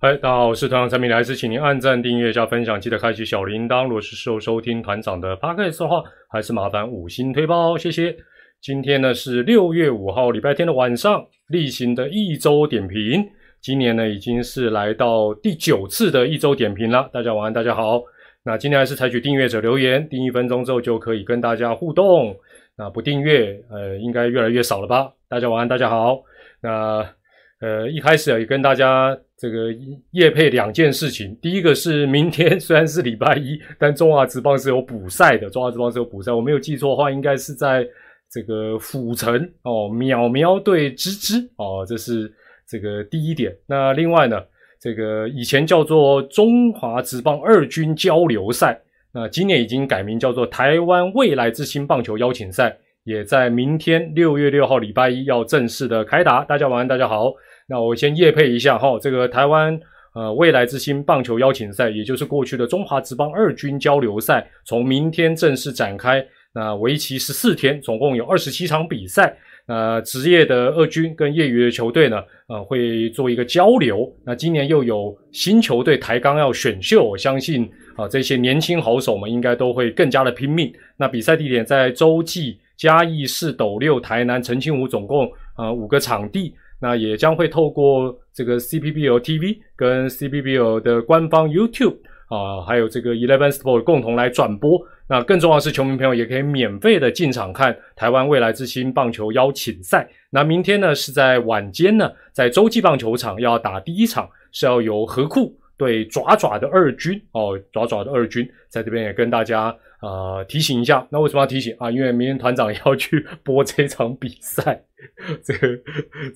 [0.00, 3.82] 嗨，大家好，我是团长陈明，来自，请您按赞、订阅加分享，记得开启小铃铛。
[3.82, 8.16] 如果是收收听团长的 podcast 的话，还是麻烦五星推包，谢谢。
[8.60, 13.28] 今天呢是六月五号，礼拜天的晚上，例行的一周点评。
[13.60, 17.10] 今年呢已经是来到第九次的一周点评了。
[17.12, 18.00] 大家晚安，大家好。
[18.44, 22.36] 那今天还是采取订阅者留言，订一分钟之后就可以跟大家互动。
[22.76, 25.10] 那不订阅，呃，应该越来越少了吧？
[25.28, 26.22] 大家晚安，大家好。
[26.60, 27.04] 那
[27.60, 29.18] 呃，一开始也跟大家。
[29.40, 29.72] 这个
[30.10, 35.48] 夜配两件事情，第一个是明天虽然是礼拜一，但中华职棒是有补赛的。
[35.48, 37.86] 中华职棒是有补赛，我没有记错的话，应该是在
[38.28, 42.28] 这个府城哦，淼淼对芝芝哦，这是
[42.68, 43.56] 这个第一点。
[43.64, 44.42] 那另外呢，
[44.80, 48.76] 这个以前叫做中华职棒二军交流赛，
[49.12, 56.42] 那今年已经改名叫做台湾未来之星棒球邀请赛，也在明天六月六号礼拜一要正式的开打。
[56.42, 57.32] 大家晚安，大家好。
[57.68, 59.78] 那我先夜配一下哈，这个台湾
[60.14, 66.26] 呃未来之星棒球邀请赛，也就是过去的中华职棒二军交流赛，从明天正式展开。
[66.54, 69.36] 那为期十四天，总共有二十七场比赛。
[69.66, 72.16] 那职业的二军跟业余的球队呢，
[72.48, 74.10] 呃，会做一个交流。
[74.24, 80.72] 那今年又有新球队台钢要选秀，我相信啊，这些年轻好手们应该都会更加的拼命。
[80.96, 86.54] 那比赛地点在洲际、嘉义市、斗六、台南、澄清湖，总共呃五个场地。
[86.80, 91.96] 那也将会透过这个 CPBL TV 跟 CPBL 的官方 YouTube
[92.28, 94.80] 啊，还有这个 Eleven Sport 共同来转播。
[95.08, 100.08] 那更重要的是，球迷朋友也可以免费的进场看台湾未来之星棒球邀请赛。
[100.30, 109.74] 那明天呢是在晚间呢，在洲际棒球场要打第一场，是要由河库对爪爪的二军哦，爪爪的二军在这边也跟大家。
[110.00, 111.90] 啊，提醒一下，那为什么要提醒啊？
[111.90, 114.80] 因为明天团长要去播这场比赛，
[115.42, 115.68] 这个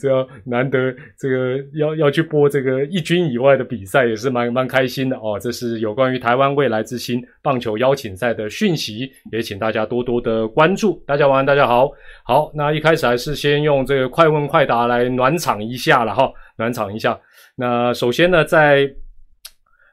[0.01, 5.39] 这要难得，这个要要去播这个一军以外的比赛，也是蛮蛮开心的哦。
[5.41, 11.01] 这是有关于台湾未来之星棒球邀请赛的讯息，也请大家多多的关注。
[11.07, 11.89] 大家晚安，大家好，
[12.25, 17.17] 好，那一开始还是先用这个快问快答来暖场一下了哈，暖场一下。
[17.55, 18.93] 那首先呢，在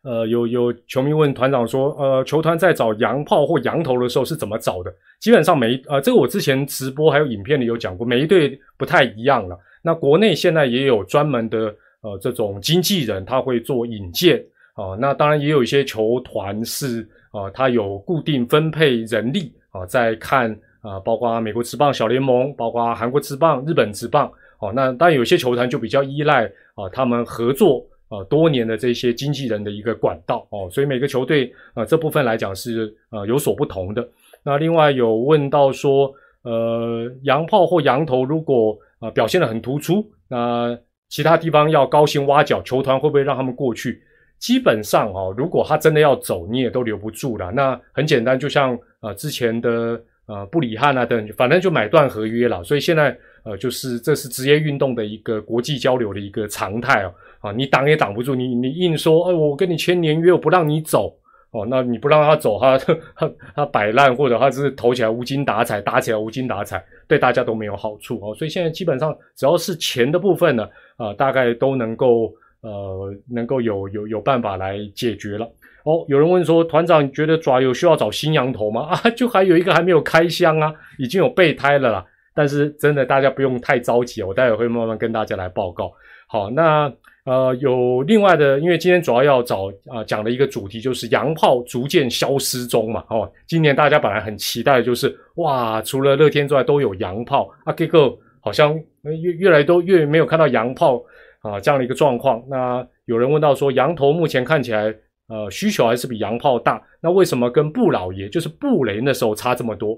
[0.02, 4.94] 呃，有有球迷问团长说，呃，球团在找洋炮或洋头的时候是怎么找的？
[5.20, 9.60] 基本上每呃，这个我之前直播还有影片里有讲过，每一队不太一样了。
[9.82, 14.42] 那国内现在也有专门的呃这种经纪人，他会做引荐
[14.74, 14.96] 啊。
[14.98, 24.72] 那当然也有一些球团是呃，他有固定分配人力啊，在看啊，包括美国职棒小联盟，包括韩国职棒、日本职棒哦。
[24.74, 26.46] 那当然有些球团就比较依赖
[26.76, 27.86] 啊，他们合作。
[28.10, 34.06] 啊，多年的这些经纪人的一个管道哦，所以每个球队啊这部分来讲是呃有所不同的。
[34.44, 36.12] 那另外有问到说，
[36.44, 40.78] 呃，洋炮或洋头如果啊表现的很突出，那
[41.08, 44.02] 其他地方要高薪挖角，球团会不会让他们过去？
[44.40, 47.52] 基本上哦，如果他真的要走，你也都留不住了。
[47.52, 52.64] 那很简单，就像啊之前的呃布里汉啊等，反正就买断合约了。
[52.64, 57.14] 所以现在呃就是这是职业运动的一个国际交流的一个常态哦。
[57.42, 61.16] 啊，你挡也挡不住，你你硬说，哎，我跟你签年约，我不让你走，
[61.52, 68.36] 哦，那你不让他走，他他他摆烂，或者他是投起来无精打采，打起来无精打采，对大家都没有好处哦。
[68.36, 70.68] 所以现在基本上只要是钱的部分呢，
[70.98, 72.30] 啊，大概都能够
[72.60, 75.50] 呃能够有有有办法来解决了。
[75.86, 78.82] 哦，有人问说，团长你觉得爪有需要找新羊头吗？
[78.90, 82.06] 啊，就还有一个还没有开箱啊，已经有备胎了啦。
[82.40, 85.92] 但是真的大家不用太着急，我待会会慢慢跟大家来报告。
[86.30, 86.90] 好，那。
[87.26, 93.04] 呃，有另外的，因为今天主要要找啊讲的一个主题就是洋炮逐渐消失中嘛。
[93.10, 98.12] 哦，今年大家本来很期待，就是哇，除了乐天之外都有洋炮啊，这个
[98.42, 98.74] 好像
[99.04, 101.00] 越越来都越没有看到洋炮
[101.42, 102.42] 啊这样的一个状况。
[102.50, 104.92] 那有人问到说，羊头目前看起来
[105.28, 109.96] 呃需求还是比洋炮大，那为什么跟布老爷就是布雷那时候差这么多？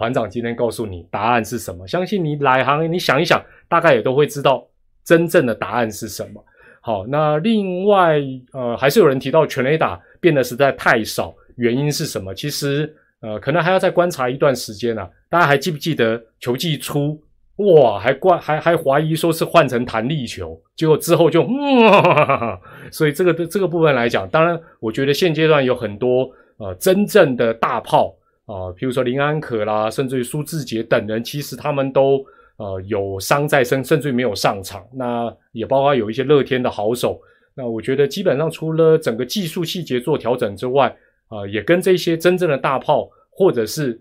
[0.00, 1.86] 团长今天告诉你答案是什么？
[1.86, 4.66] 相信你来行，你想一想，大概也都会知道
[5.04, 6.42] 真正的答案是什么。
[6.80, 8.18] 好，那另外
[8.54, 12.34] 呃，还是有人提到全垒打变得实在太少，原因是什么？
[12.34, 15.06] 其实呃，可能还要再观察一段时间啊。
[15.28, 17.22] 大家还记不记得球季初
[17.56, 22.60] 哇，还怪还还怀疑说是换成弹力球，结果之后就嗯，哈哈哈
[22.90, 26.26] 所以这个这个部分来讲，当然我觉得现阶段有很多
[26.56, 28.16] 呃真正的大炮
[28.50, 32.24] 啊，比如说林安可啦，甚至于苏志杰等人，其实他们都。
[32.62, 34.86] 呃，有伤在身，甚至于没有上场。
[34.92, 37.18] 那也包括有一些乐天的好手。
[37.54, 40.94] 那我觉得基本上除了整个技术细节做调整之外，
[41.28, 43.98] 啊，也跟这些真正的大炮，或者是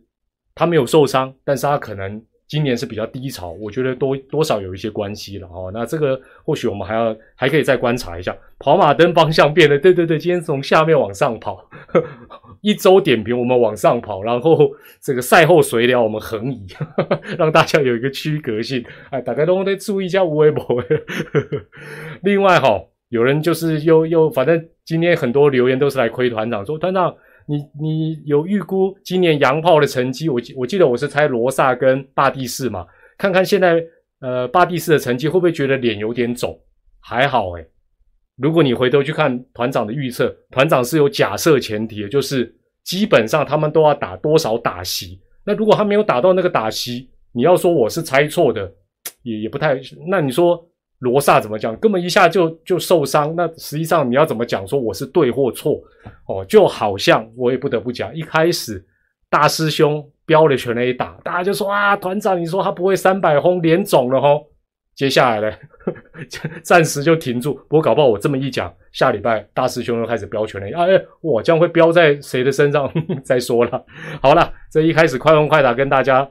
[0.53, 5.71] 他没有受伤，但是他可能今年是比较低潮，我觉得多多少有一些关系了哦。
[5.73, 11.65] 那这个或许我们还要还可以再观察一下，跑马灯方向变了，对对对，今天从下面往上跑，
[12.61, 14.71] 一周点评我们往上跑，然后
[15.01, 16.67] 这个赛后随聊我们横移，
[17.37, 18.83] 让大家有一个区隔性。
[19.09, 20.83] 哎，大家都得注意一下微博。
[22.23, 27.15] 另外哈，有人就是又又反正今天很多留言都是来亏团长，说团长。
[27.47, 30.29] 你你有预估今年洋炮的成绩？
[30.29, 32.85] 我记我记得我是猜罗萨跟巴蒂士嘛，
[33.17, 33.83] 看看现在
[34.21, 36.59] 呃巴蒂士的成绩会不会觉得脸有点肿？
[36.99, 37.67] 还好诶
[38.39, 45.19] 如果你回头去看团长的预测，团长是有假设前提的，就是基本上他们都要打多少打席。
[45.45, 48.71] 那如果他没有打到那个打席，你要说我是猜错的，
[49.23, 49.79] 也也不太。
[50.07, 50.65] 那你说？
[50.99, 51.73] 罗萨怎么讲？
[51.77, 53.33] 根本一下就就受伤。
[53.33, 54.67] 那实际上你要怎么讲？
[54.67, 55.81] 说我是对或错？
[56.27, 58.85] 哦，就好像我也不得不讲，一开始
[59.29, 64.45] 大师兄标了全 A 打，大家就说啊，团长你说他不会三百轰脸肿了吼。
[64.99, 65.57] 接下来呢，
[66.61, 67.53] 暂时就停住。
[67.69, 72.91] 不过搞不好我这么一讲，下礼拜大师兄又开始飙拳了哎，我将会飙在谁的身上？
[73.23, 73.81] 再说了。
[74.21, 76.29] 好了，这一开始快问快答跟大家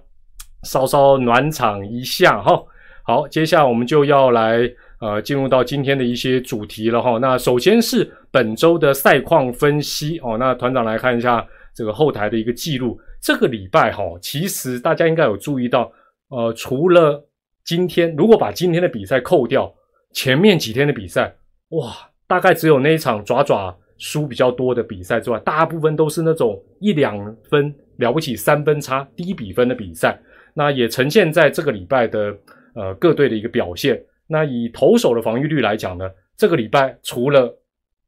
[0.65, 2.62] 稍稍暖场一下哈。
[3.05, 7.17] 好，接下来我们就要来呃进入到今天的一些主题了哈。
[7.23, 10.37] 那首先是本周的赛况分析哦。
[10.37, 11.43] 那团长来看一下
[11.75, 13.00] 这个后台的一个记录。
[13.19, 15.91] 这个礼拜哈，其实大家应该有注意到，
[16.29, 17.25] 呃，除了
[17.69, 19.70] 今天，如果把今天的比赛扣掉，
[20.15, 21.37] 前面几天的比赛，
[21.73, 21.94] 哇，
[22.26, 30.19] 大概只有那一场爪爪输比较多的比赛之外，大部分都是那种一两分了不起三分差低比分的比赛。
[30.55, 32.35] 那也呈现在这个礼拜的。
[32.75, 34.00] 呃，各队的一个表现。
[34.29, 37.53] 那以投手的防御率来讲呢，这个礼拜除了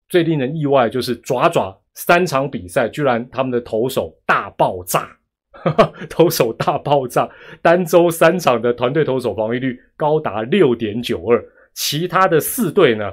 [0.08, 5.08] 最令人意外就是爪爪三场比赛，居然他们的投手大爆炸，
[6.08, 7.28] 投手大爆炸，
[7.62, 13.12] 单周三场的团队投手防御率高达六点九二，其他的四队呢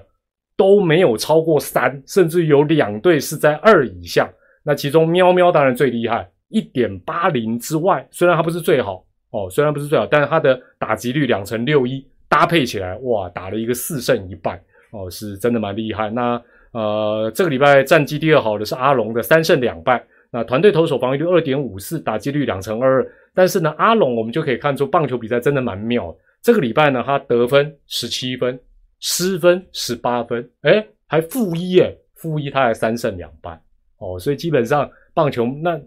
[0.56, 4.30] 都没有超过三，甚至有两队是在二以下。
[4.64, 9.04] 那其中喵喵当然最厉害，一点八零之外，虽然它不是最好。
[9.30, 14.58] 哦，虽然不是最好，但是他的打击率两成六一搭配起来，哇，打了一个四胜一败，
[14.92, 16.10] 哦，是真的蛮厉害。
[16.10, 16.42] 那
[16.72, 20.02] 呃，这个礼拜战绩第二好的是阿龙的三胜两败。
[20.32, 23.12] 那团队投手防御率二点五四，打击率两成二二。
[23.34, 26.16] 但是呢，阿龙我们就可以看出棒球比赛真的蛮妙。
[26.42, 28.60] 这个礼拜呢，他得分十七分，
[29.00, 33.62] 失分十八分，哎，还负一哎，负一他还三胜两败。
[33.98, 35.80] 哦，所以基本上棒球那。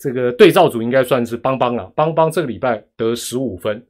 [0.00, 3.84] 这个对照组应该算是邦邦了，邦邦这个礼拜得十五分，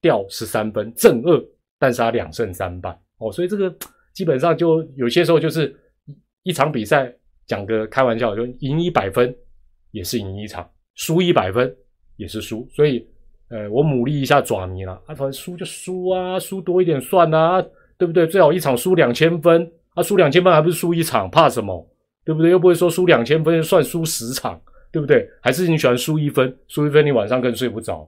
[0.00, 1.40] 掉十三分，正二，
[1.78, 3.72] 但是他两胜三败哦，所以这个
[4.12, 5.72] 基本上就有些时候就是
[6.42, 7.14] 一场比赛
[7.46, 9.32] 讲个开玩笑，就赢一百分
[9.92, 11.72] 也是赢一场，输一百分
[12.16, 13.06] 也是输，所以
[13.48, 17.64] 呃，我努力一下爪迷了，啊，反正输就输啊，输多一点算啊，
[17.96, 18.26] 对不对？
[18.26, 21.88] 最好一场输两千分，啊，输两千分还不是输一场，怕什么？
[22.24, 22.50] 对不对？
[22.50, 24.60] 又不会说输两千分算输十场。
[24.92, 25.26] 对不对？
[25.40, 26.54] 还是你喜欢输一分？
[26.68, 28.06] 输一分你晚上更睡不着。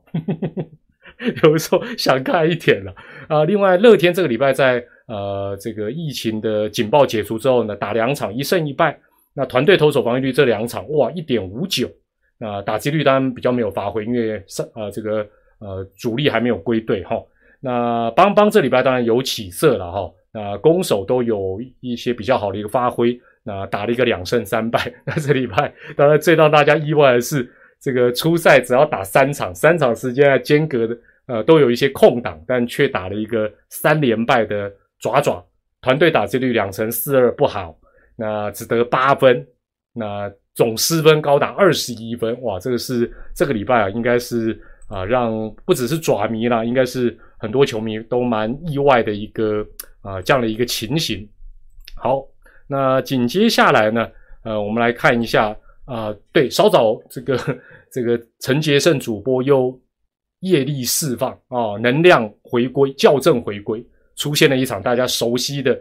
[1.43, 2.95] 有的时候想开一点了
[3.27, 3.43] 啊。
[3.47, 9.01] 另外，乐天这个礼拜在呃这个疫情的警报解除之后呢，打两场一胜一败。
[9.35, 11.91] 那团队投手防御率这两场哇一点五九。
[12.39, 15.27] 那打击率当然比较没有发挥，因为上呃这个
[15.59, 17.17] 呃主力还没有归队哈。
[17.61, 20.11] 那邦邦这礼拜当然有起色了哈。
[20.33, 23.19] 那攻守都有一些比较好的一个发挥。
[23.47, 27.47] 那打了一个两胜三败， 那这礼拜当然最让大家意外的是，
[27.79, 35.45] 这个初赛只要打三场，三场时间间隔的，呃，都有一些空档，但却打了一个三连败的爪爪
[35.83, 37.77] 团队打击率两成四二不好，
[38.17, 39.47] 那只得八分，
[39.93, 45.33] 那总失分高达二十一分，哇，这个是这个礼拜啊，应该是啊，让
[45.65, 49.67] 不只是爪迷啦，应该是很多球迷都蛮意外的一个
[50.03, 51.29] 啊这样的一个情形，
[51.97, 52.25] 好。
[52.67, 54.09] 那紧接下来呢？
[54.43, 55.55] 呃，我们来看一下
[55.85, 57.39] 啊，对，稍早这个
[57.93, 59.79] 这个陈杰胜主播又
[60.41, 65.79] 业力释放啊，能量回归，校正回归，出现了一场大家熟悉的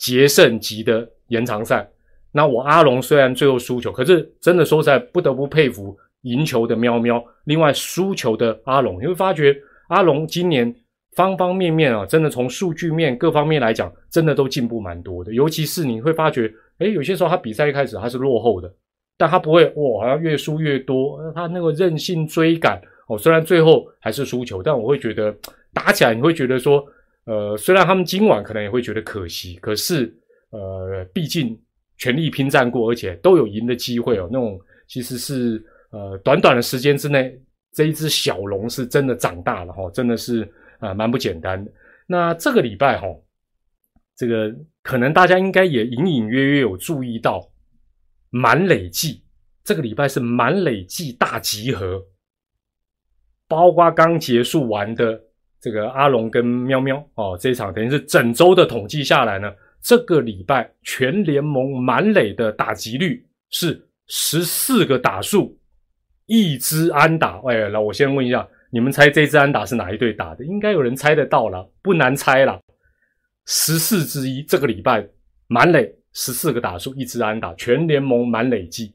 [0.00, 1.88] 杰胜级的延长赛。
[2.32, 9.56] 那我阿龙虽然最后输球，可是真的说实在，不得不佩服赢球的喵喵，另外输球的阿龙，你会发觉
[9.90, 10.74] 阿龙今年。
[11.16, 15.34] 方方面面啊，真的从数据面各方面来讲，真的都进步蛮多的。
[15.34, 18.72] 尤其是你会发觉，哎，有些时候他比赛一开始他是落后的，
[19.18, 21.18] 但他不会哇，好像越输越多。
[21.34, 25.34] 他那个韧性追赶哦，虽然最后还是输球，但我会觉得
[25.74, 26.86] 打起来你会觉得说，
[27.24, 30.12] 呃，虽然他们今晚可能也会觉得可惜，可是
[30.50, 31.56] 呃，毕竟
[31.96, 34.28] 全力拼战过，而且都有赢的机会哦。
[34.32, 34.58] 那种
[34.88, 37.40] 其实是呃，短短的时间之内
[37.72, 41.70] 这一只小龙是真的长大了哈，真的是啊蛮不简单的。
[42.06, 43.06] 那这个礼拜哈，
[44.16, 47.48] 这个可能大家应该也隐隐约约有注意到，
[48.30, 49.22] 满累计
[49.62, 52.02] 这个礼拜是满累计大集合，
[53.46, 55.22] 包括刚结束完的
[55.60, 59.52] 这个阿龙跟喵喵哦，这一场等于是整周的统计下来呢，
[59.82, 65.56] 这个礼拜全联盟满垒的打击率是十四个打数。
[66.26, 70.44] 一支安打，哎，那我先问一下，你们猜这支安打是哪一队打的？
[70.44, 72.60] 应该有人猜得到了，不难猜了。
[73.46, 75.04] 十四之一，这个礼拜
[75.48, 78.94] 满垒十四个打数，一支安打，全联盟满累计。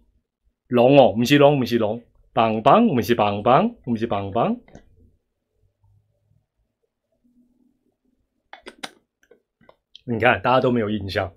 [0.69, 4.55] 龙哦，不是龙，不是龙，棒棒，不是棒棒，不是棒棒。
[10.05, 11.31] 你看，大家都没有印象。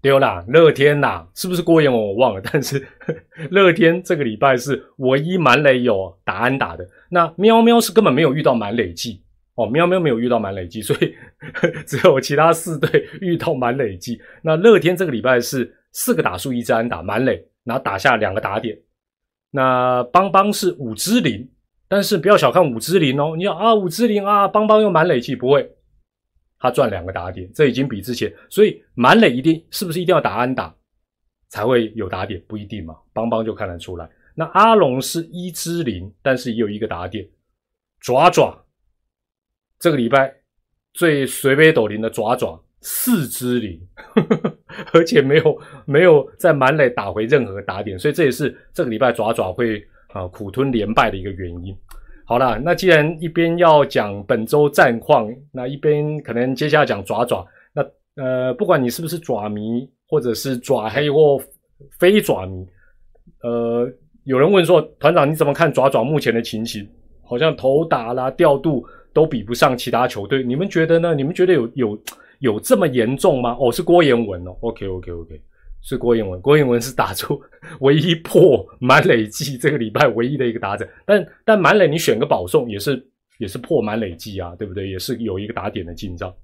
[0.00, 2.00] 丢啦，乐天呐，是不是郭彦文？
[2.00, 2.86] 我忘了，但是
[3.50, 6.86] 乐天这个礼拜是唯一满垒有打安打的。
[7.08, 9.22] 那喵喵是根本没有遇到满垒季
[9.54, 11.14] 哦，喵喵没有遇到满垒季，所以
[11.86, 14.20] 只有其他四队 遇到满垒季。
[14.42, 18.78] 那乐天这个礼拜是四个打数一支安打满垒，然后打下两个打点。
[19.50, 21.48] 那邦邦是五支零，
[21.94, 25.70] 但是不要小看五支零哦，你要啊五支零啊，邦邦又满垒器不会。
[26.58, 30.74] 他赚两个打点，这已经比之前，所以满垒一定是不是一定要打安打
[31.50, 32.42] 才会有打点？
[32.48, 34.10] 不一定嘛，邦邦就看得出来。
[34.34, 37.24] 那阿龙是一支零，但是也有一个打点。
[38.00, 38.66] 爪爪
[39.78, 40.34] 这个礼拜
[40.94, 43.80] 最随杯斗零的爪爪四支零，
[44.92, 51.76] 而且没有没有在满垒打回任何打点，所以这也是这个礼拜爪爪会啊苦吞连败的一个原因。
[52.26, 57.46] 好了，那既然一边要讲本周战况，那一边可能接下来讲爪爪。
[57.74, 57.84] 那
[58.22, 61.38] 呃，不管你是不是爪迷，或者是爪黑或
[61.98, 62.66] 非爪迷，
[63.42, 63.86] 呃，
[64.24, 66.88] 有人问说，团长你怎么看爪爪目前的情形？
[67.26, 71.14] 好像投打啦、调度都比不上其他球队，你们觉得呢？
[71.14, 71.98] 你们觉得有有
[72.38, 73.56] 有这么严重吗？
[73.60, 74.56] 哦，是郭彦文哦。
[74.60, 75.40] OK OK OK。
[75.86, 77.40] 是郭彦文，郭彦文是打出
[77.80, 83.06] 唯一破满垒计这个礼拜唯一的一个打者，但但满垒你选个保送也是
[83.38, 84.88] 也是破满垒计啊，对不对？
[84.88, 86.34] 也是有一个打点的进账。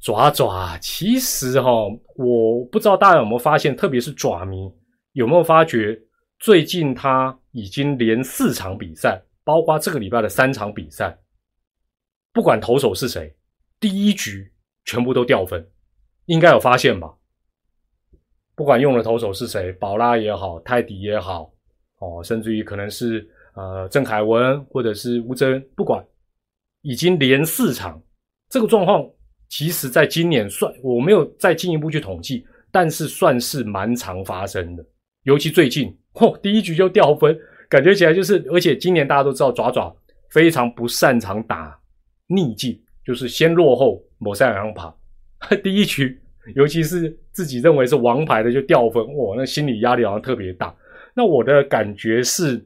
[0.00, 1.70] 爪爪其实哈，
[2.16, 4.70] 我不知道大家有没有发现，特别是爪迷
[5.14, 5.98] 有没有发觉，
[6.38, 11.18] 最近他已经连四场比赛，包括这个礼拜的三场比赛，
[12.32, 13.34] 不管投手是谁，
[13.80, 14.52] 第一局
[14.84, 15.66] 全部都掉分，
[16.26, 17.12] 应该有发现吧？
[18.56, 21.52] 不管用的投手是谁，宝拉也好，泰迪也好，
[21.98, 26.04] 哦，甚至于可能是呃郑凯文或者是吴征，不管，
[26.82, 28.00] 已经连四场，
[28.48, 29.04] 这个状况
[29.48, 34.84] 其实在今年算我没有再进一步去统计，但是算是蛮常发生的。
[35.24, 37.36] 尤其最近，嚯，第一局就掉分，
[37.68, 39.94] 感觉起来就是，而且今年大家都知道爪爪
[40.30, 41.76] 非常不擅长打
[42.28, 44.96] 逆境，就是先落后某赛两跑，
[45.64, 46.20] 第一局。
[46.54, 50.74] 尤其是自己认为是王牌的就掉分，哇，那心理压力好像特别大。
[51.14, 52.62] 那我的感觉是，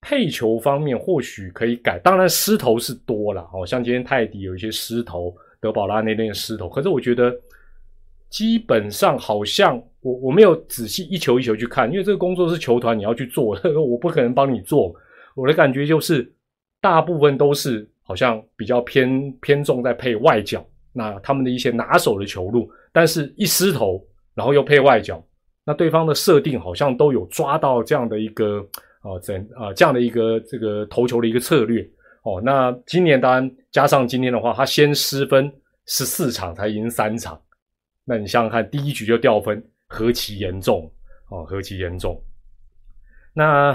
[0.00, 7.34] 配球方面或许可以改，当然失头是多了哦，像今天泰迪有一些失头，德保拉那边失头，可是我觉得
[8.30, 14.94] 基本上好像我我没有仔细一球一球去看，因为这个工作是球团你要去做， 我不可能帮你做。
[15.34, 16.30] 我的感觉就是
[16.80, 22.70] 大部分都是好像比较偏偏重在配外角，那他们的一些拿手的球路。
[22.98, 25.24] 但是，一失头，然后又配外角，
[25.64, 28.58] 那对方的设定好像都有抓到这样的一个
[29.02, 31.88] 啊，整啊这样的一个这个投球的一个策略
[32.24, 32.42] 哦。
[32.44, 35.48] 那今年当然加上今天的话，他先失分
[35.86, 37.40] 十四场才赢三场，
[38.04, 40.90] 那你想想看，第一局就掉分，何其严重
[41.30, 42.20] 哦，何其严重。
[43.32, 43.70] 那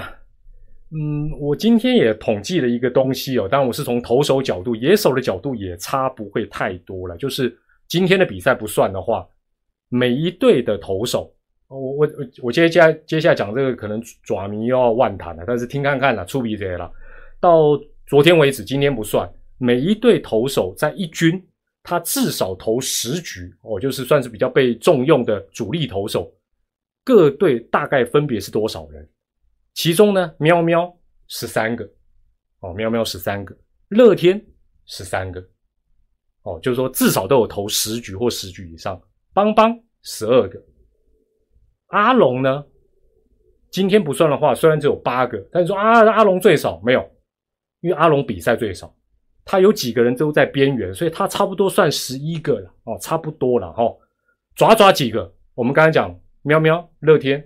[0.90, 7.58] 嗯，我今天也统计了一个东西哦，当然我是从投手角度、野手的角度也差不会太多了，就是。
[7.88, 9.26] 今天的比赛不算的话，
[9.88, 11.32] 每一队的投手，
[11.68, 12.08] 我我
[12.42, 16.90] 我接下接下来讲这个可能爪迷又要万谈了，但是听看看了，出比这些了。
[17.40, 21.42] 到昨天为止，今天不算，每一队投手在一军，
[21.82, 26.32] 他至少投十局，哦，就是算是比较被重用的主力投手。
[27.04, 29.06] 各队大概分别是多少人？
[29.74, 30.90] 其中呢，喵喵
[31.28, 31.86] 十三个，
[32.60, 33.54] 哦，喵喵十三个，
[33.88, 34.42] 乐天
[34.86, 35.46] 十三个。
[36.44, 38.98] 哦，就是说至少都有投十局或十局以上，
[39.34, 40.58] 邦邦十二个，
[41.88, 42.64] 阿龙呢？
[43.70, 47.00] 今天不算的话，虽然只有八个，但是说啊，阿龙最少没有，
[47.80, 48.94] 因为阿龙比赛最少，
[49.44, 53.84] 他有几个人都在边缘，所以他差不多算十一个了哦，差不多了哈。
[54.54, 55.28] 爪爪几个？
[55.54, 57.44] 我们刚才讲喵喵、乐天、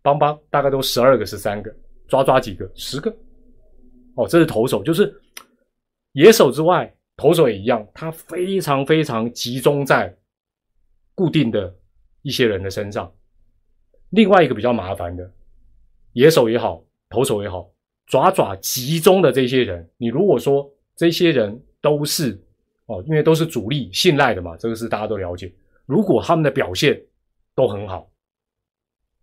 [0.00, 1.70] 邦邦，大概都十二个、十三个，
[2.06, 3.14] 抓抓几个，十个。
[4.14, 5.14] 哦，这是投手，就是
[6.12, 10.16] 野手之外，投手也一样，他非常非常集中在
[11.14, 11.76] 固定的
[12.22, 13.12] 一些人的身上。
[14.10, 15.30] 另外一个比较麻烦的，
[16.14, 17.70] 野手也好，投手也好，
[18.06, 22.42] 爪爪集中的这些人，你如果说这些人都是
[22.86, 25.52] 哦，因为都是主力信赖的嘛，这个是大家都了解。
[25.84, 26.98] 如果他们的表现
[27.54, 28.10] 都很好，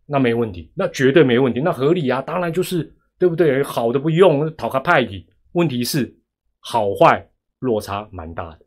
[0.06, 2.94] 那没问题，那绝对没问题，那合理啊，当然就是。
[3.18, 3.64] 对不对？
[3.64, 5.26] 好的不用，讨个派底。
[5.54, 6.14] 问题是
[6.60, 7.26] 好坏
[7.66, 8.60] 落差蛮大的。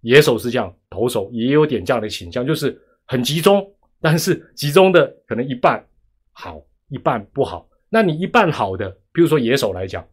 [0.00, 2.76] 野手是这样，投手也有点这样的倾向，就是
[3.06, 3.64] 很集中，
[4.00, 5.84] 但是集中的可能一半
[6.32, 7.68] 好，一半不好。
[7.88, 10.04] 那你一半好的，比如说野手来讲，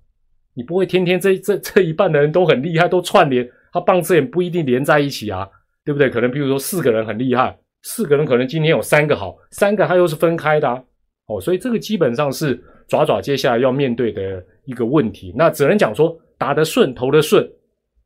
[0.54, 5.50] 你不会天天这这这一半的人都很厉害，都串联，他棒次也不一定连在一起啊，
[5.84, 6.10] 对不对？
[6.10, 10.84] 可能比如说四个人很厉害，四个人可能今天有三个好，三个他又是分开的啊。
[11.28, 12.62] 哦，所以这个基本上是。
[12.88, 17.50] 爪爪接下来要面对的一个问题，那只能讲说打得顺，投得顺，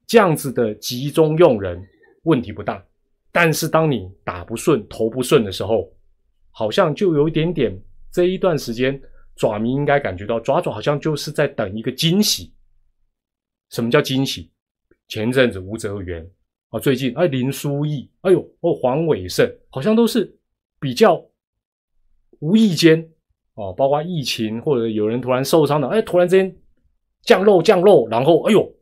[0.07, 1.81] 这样子的集中用人
[2.23, 2.83] 问题不大。
[3.31, 5.91] 但是当你打不顺、投不顺的时候，
[6.51, 7.77] 好像就有一点点
[8.11, 8.99] 这一段时间，
[9.35, 12.53] 爪迷应该感觉到爪爪好像就是在等一个惊喜。
[13.71, 14.49] 什么叫惊喜？
[15.07, 16.25] 前阵子吴泽源
[16.69, 20.35] 啊，最近哎林书义，哎呦哦黄伟胜，好像都是
[20.79, 21.23] 比较
[22.39, 23.07] 无意间。
[23.55, 26.55] 哦，包括疫情或者有人突然受伤了，哎，突然之间
[27.21, 28.74] 降肉降肉，然后哎呦，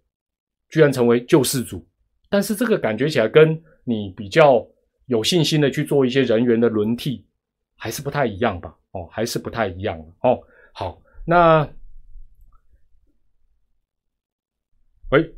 [0.74, 1.86] 居然成为救世主。
[2.30, 4.66] 但是这个感觉起来跟你比较
[5.06, 7.24] 有信心的去做一些人员的轮替，
[7.76, 8.76] 还是不太一样吧？
[8.90, 10.42] 哦，还是不太一样哦。
[10.72, 11.70] 好，那
[15.12, 15.32] 喂，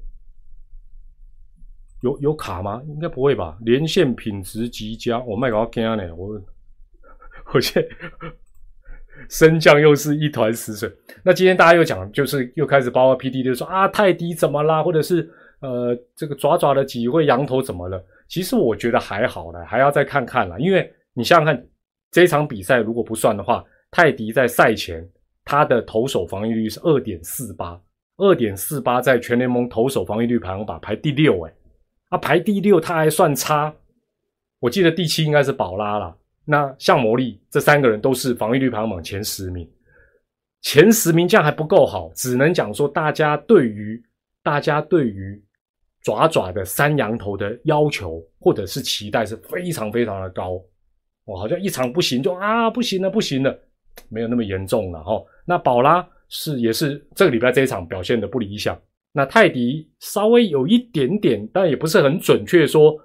[2.01, 2.81] 有有卡吗？
[2.87, 3.57] 应该不会吧？
[3.59, 6.41] 连线品质极佳，我卖给我听呢，我
[7.53, 7.85] 我现。
[9.29, 10.91] 升降又是一团死水。
[11.23, 14.83] 那今天大家又讲，就是又开始包括 P D 就说啊，泰迪怎么啦？
[14.83, 15.29] 或者是
[15.61, 18.03] 呃，这个爪爪的几位羊头怎么了？
[18.27, 20.59] 其实我觉得还好了，还要再看看了。
[20.59, 21.67] 因为你想想看，
[22.11, 25.07] 这场比赛如果不算的话，泰迪在赛前
[25.43, 27.79] 他的投手防御率是二点四八，
[28.17, 31.53] 二点四八在全联盟投手防御率排行榜排第六，哎，
[32.09, 33.73] 啊排第六他还算差。
[34.59, 36.15] 我记得第七应该是宝拉了。
[36.45, 39.67] 那像魔力这三个人都是防御率排行榜前十名，
[40.61, 43.99] 前十名这样还不够好，只能讲说大家对于
[44.43, 45.43] 大家对于
[46.03, 50.51] 爪爪的三羊头的要求或者是期待是非常非常的高，
[51.25, 53.59] 哦，好像一场不行就啊不行了不行了，
[54.07, 55.19] 没有那么严重了哈。
[55.47, 58.79] 那宝拉是也是这个礼拜这一场表现的不理想，
[59.11, 62.95] 那泰迪稍微有一点点，但也不是很准确说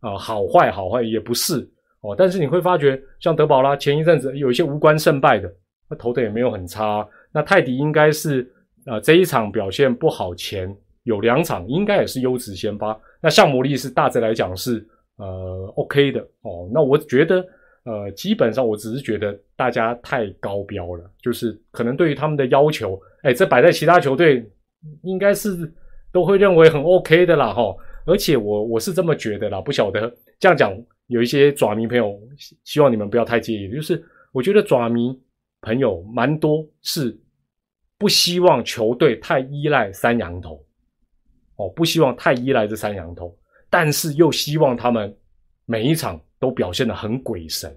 [0.00, 1.70] 啊好坏好坏也不是。
[2.02, 5.52] 哦，但是你会发觉，像德保拉前一阵子有一些无关胜败的，
[5.88, 7.06] 那投的也没有很差。
[7.30, 8.50] 那泰迪应该是，
[8.86, 12.98] 呃，这一场表现不好前有两场应该也是优质先发。
[13.20, 14.82] 那向魔力是大致来讲是
[15.16, 16.70] 呃 OK 的哦。
[16.72, 17.44] 那我觉得，
[17.84, 24.42] 呃，基本上我只是觉得大家太高标了，就是可能对于他们的要求，哎，这摆在其他球队
[25.02, 25.70] 应该是
[26.10, 27.76] 都会认为很 OK 的啦哈。
[28.06, 30.74] 而且我我是这么觉得啦，不晓得这样讲。
[31.10, 32.16] 有一些爪迷朋友，
[32.62, 33.68] 希望你们不要太介意。
[33.68, 35.20] 就是我觉得爪迷
[35.60, 37.18] 朋友蛮多是
[37.98, 40.64] 不希望球队太依赖三羊头，
[41.56, 43.36] 哦，不希望太依赖这三羊头，
[43.68, 45.12] 但是又希望他们
[45.66, 47.74] 每一场都表现的很鬼神，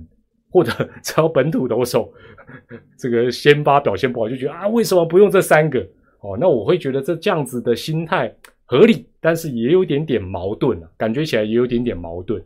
[0.51, 2.13] 或者只要本土投手
[2.99, 5.79] 这个先发表现不好，就觉得啊，为什么不用这三个？
[6.19, 12.39] 哦，那我会觉得这这样子的心态合理，但是也有点点矛盾啊，感觉起来也有点点矛盾。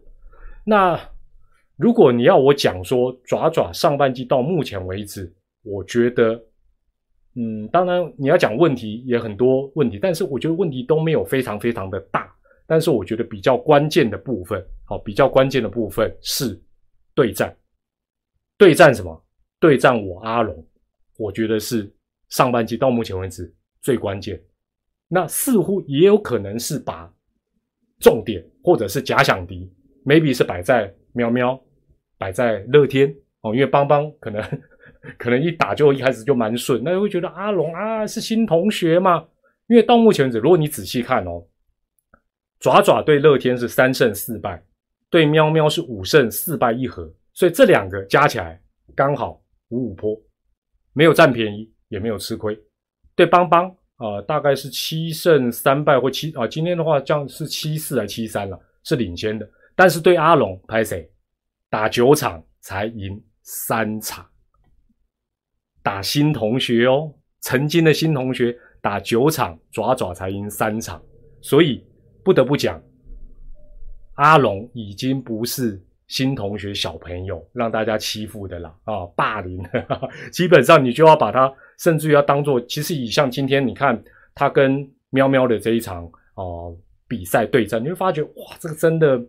[0.69, 0.99] 那
[1.77, 6.33] 如果你要我讲说爪爪上半季到目前为止，我觉得，
[7.35, 12.29] 嗯，当然你要讲问题也很多问题，但是我觉得问题都没有非常非常的大。
[12.65, 16.61] 但是我觉得比较关键的部分，好，比较关键的部分是
[17.15, 17.55] 对战，
[18.57, 19.23] 对战什么？
[19.57, 20.67] 对战我阿龙，
[21.15, 21.89] 我觉得是
[22.27, 24.37] 上半季到目前为止最关键。
[25.07, 27.09] 那似乎也有可能是把
[28.01, 29.71] 重点或者是假想敌。
[30.07, 31.61] Maybe 是摆在喵喵，
[32.17, 34.41] 摆在乐天哦，因为邦邦可能
[35.17, 39.25] 可能一打就一开始就蛮顺，那就会觉得阿龙啊是新同学嘛？
[39.67, 41.45] 因为到目前为止，如果你仔细看哦，
[42.61, 44.63] 爪爪对乐天是三胜四败，
[45.09, 48.61] 对喵喵是五胜四败一和，所以这两个加起来
[48.95, 50.17] 刚好五五坡，
[50.93, 52.57] 没有占便宜，也没有吃亏。
[53.13, 59.45] 对邦邦啊，大概是七胜三败或七啊，今天的话这样是七四还七三了，是领先的。
[59.77, 61.07] 但是对阿龙拍谁
[61.69, 64.27] 打九场才赢三场，
[65.83, 70.99] 打新同学哦，曾经的新同学打九场，爪爪才赢三场，
[71.41, 71.85] 所以
[72.23, 72.81] 不得不讲，
[74.15, 79.63] 阿龙已经不是新同学小朋友让大家欺负的了啊，霸凌，
[80.33, 86.75] 基本上你就要把他，甚至于要当做，其实以像今天你看他跟喵喵的这一场哦
[87.07, 89.23] 比赛对战，你会发觉哇，这个真的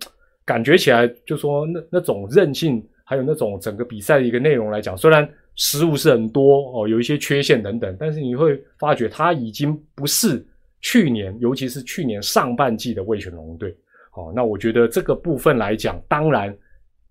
[0.48, 5.28] 感觉起来，就说那那种韧性，还有那种整个比赛的一个内容来讲，虽然。
[5.60, 10.46] 失误是很多哦，有一些缺陷等等，但是你会发觉他已经不是
[10.80, 13.76] 去年，尤其是去年上半季的魏全龙队。
[14.12, 16.56] 哦，那我觉得这个部分来讲，当然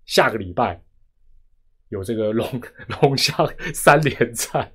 [0.06, 0.80] 下个礼拜
[1.90, 2.46] 有这个龙
[3.02, 4.66] 龙象三连战，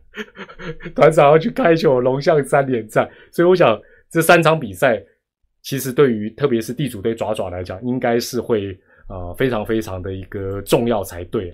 [0.94, 5.04] 团长要去开球龙象三连战，所以我想这三场比赛
[5.64, 8.78] 其实对于特别是地主队爪爪来讲，应该是会
[9.10, 11.52] 呃非常非常的一个重要才对。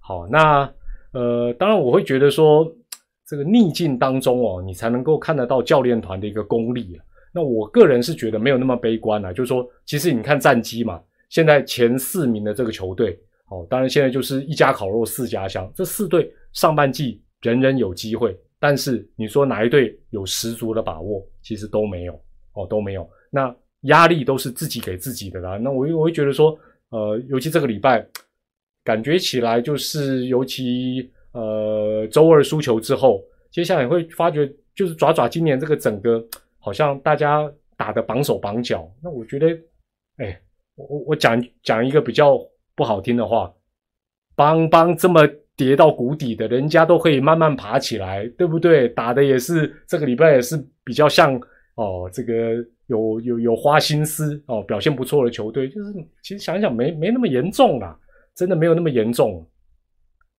[0.00, 0.72] 好，那。
[1.12, 2.70] 呃，当然我会觉得说，
[3.26, 7.00] 这个逆境当中哦，你才能够看得到教练团的一个功力
[7.32, 13.18] 那我个人是觉得没有那么悲观啊，就是说，其实你看战绩嘛，现在前四名的这个球队，
[13.48, 22.20] 哦，当然现在就是一家烤肉四家香，这四队上半季人人有机会，但是你说哪一队有十足的把握，其实都没有
[22.52, 23.08] 哦，都没有。
[23.30, 25.56] 那压力都是自己给自己的啦。
[25.56, 26.58] 那我我会觉得说，
[26.90, 28.06] 呃，尤其这个礼拜。
[28.84, 36.24] 感觉起来就是，尤其呃周二输球之后，接下来会发觉就是爪爪今年这个整个
[36.58, 38.90] 好像大家打的绑手绑脚。
[39.02, 39.48] 那我觉得，
[40.16, 40.40] 哎，
[40.76, 42.38] 我我讲讲一个比较
[42.74, 43.52] 不好听的话，
[44.34, 48.88] 邦邦这么跌到谷底的，人家都可以慢慢爬起来，对不对？
[48.88, 51.38] 打的也是这个礼拜也是比较像
[51.78, 52.56] 哦，这个
[52.88, 57.96] 有有有花心思哦，表现不错的球队，就是其实想想没没那么严重啦。
[58.34, 59.48] 真的没有那么严重。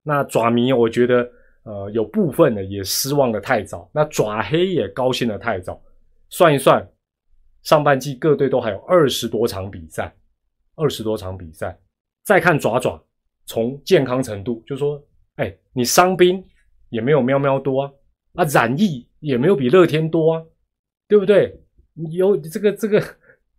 [0.04, 1.30] 那爪迷，我觉得
[1.63, 3.89] 呃有部分的也失望的太早。
[3.93, 5.82] 那爪黑也高兴的太早。
[6.30, 6.86] 算一算，
[7.63, 10.13] 上半季各队都还有二十多场比赛，
[10.75, 11.78] 二十多场比赛。
[12.23, 13.02] 再看爪爪，
[13.45, 15.02] 从健康程度，就说，
[15.36, 16.43] 哎，你伤兵
[16.89, 17.91] 也没有喵喵多啊，
[18.36, 20.43] 啊染疫也没有比乐天多啊，
[21.10, 21.54] 对不对？
[21.93, 23.02] 你有这个这个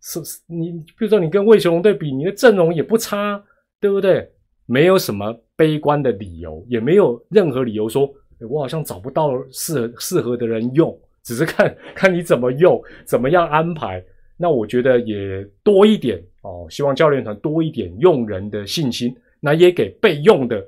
[0.01, 3.43] 是，你比如说你跟魏雄龙队比，你的阵容也不差。
[3.81, 4.29] 对不对？
[4.67, 8.07] 没有什么悲观的理由，也没有任何理由说，
[8.47, 14.05] 我好像找不到适合适合的人用，只是看看你怎么用，怎么样安排。
[14.37, 20.63] 那我觉得也多一点哦，希望教练团多一点用人的信心，那也给备用的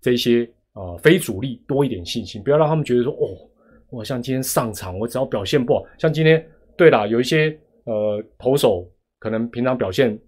[0.00, 3.34] 这些啊非主力多一点信心，不要让他们觉得说，哦，
[3.94, 6.44] 我像今天上场，我只要表现不好，像今天，
[6.76, 10.18] 对啦，有一些呃投手可能平常表现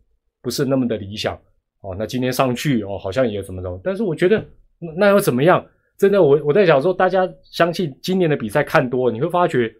[0.40, 1.36] 不是那么的理想。
[1.82, 4.42] 哦，那今天上去哦，好像也怎么怎么，但是我觉得
[4.96, 5.64] 那又怎么样？
[5.98, 9.72] 真的，我我在想说，大家相信今年的比赛看多了，你会发觉，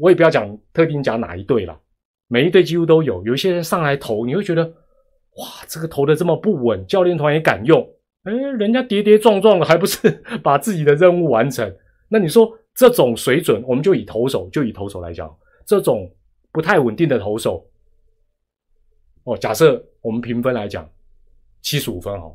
[0.00, 1.78] 我也不要讲特定讲哪一队了，
[2.28, 7.86] 每一队几乎都有，有一些人上来投，你会觉得哇，这个投的这么不稳，教练团也敢用，
[8.24, 10.10] 哎，人家跌跌撞撞的，还不是
[10.42, 11.70] 把自己的任务完成？
[12.08, 15.34] 那你说这种水准，我们就以投手，就以投手来讲，
[15.66, 16.10] 这种
[16.52, 17.66] 不太稳定的投手，
[19.24, 20.88] 哦，假设我们评分来讲。
[21.62, 22.34] 七十五分哦，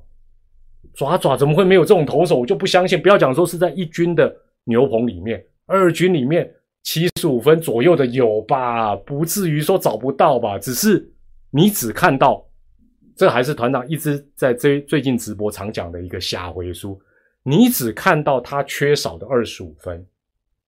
[0.94, 2.38] 爪爪怎么会没有这种投手？
[2.38, 3.02] 我就不相信。
[3.02, 4.32] 不要讲说是在一军的
[4.66, 6.48] 牛棚里面，二军里面
[6.84, 8.96] 七十五分左右的有吧？
[8.98, 10.60] 不至于说找不到吧？
[10.60, 11.12] 只是
[11.50, 12.46] 你只看到，
[13.16, 17.02] 这还是团长一直在最最近直播常讲的一个下回书。
[17.42, 20.06] 你只看到他缺少的二十五分，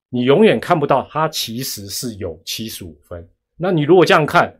[0.09, 3.27] 你永远看不到他其实是有七十五分。
[3.57, 4.53] 那你如果这样看，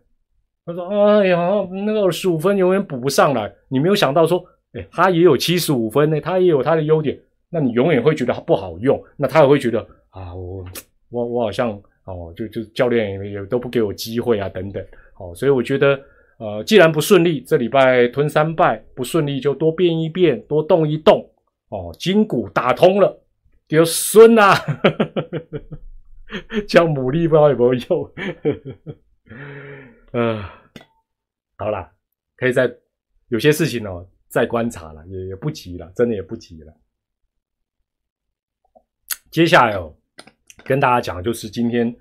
[0.66, 1.38] 他说：“哎呀，
[1.86, 3.50] 那个十五分永远补不上来。
[3.70, 7.18] 你没有想到说，哎，他也有七十五分呢，他也有他的优点。
[7.50, 9.80] 那你永远会觉得不好用，那他也会觉得
[10.10, 10.66] 啊，我
[11.10, 11.72] 我我好像
[12.04, 14.84] 哦，就就教练也也都不给我机会啊，等等。
[15.18, 15.98] 哦，所以我觉得，
[16.40, 21.26] 呃，既然不顺利，这礼拜吞三败不顺利，就多变一变，多动一动。
[21.70, 23.18] 哦，筋骨打通了，
[23.68, 24.54] 就孙呐，
[26.68, 28.14] 叫牡蛎不知道有没有用。
[30.14, 30.42] ”嗯，
[31.58, 31.92] 好啦，
[32.38, 32.74] 可以再
[33.28, 36.74] 有些事情哦，再观察了，也也不急了，真的也不急了。
[39.30, 39.94] 接下来哦，
[40.64, 41.94] 跟大家讲就是今天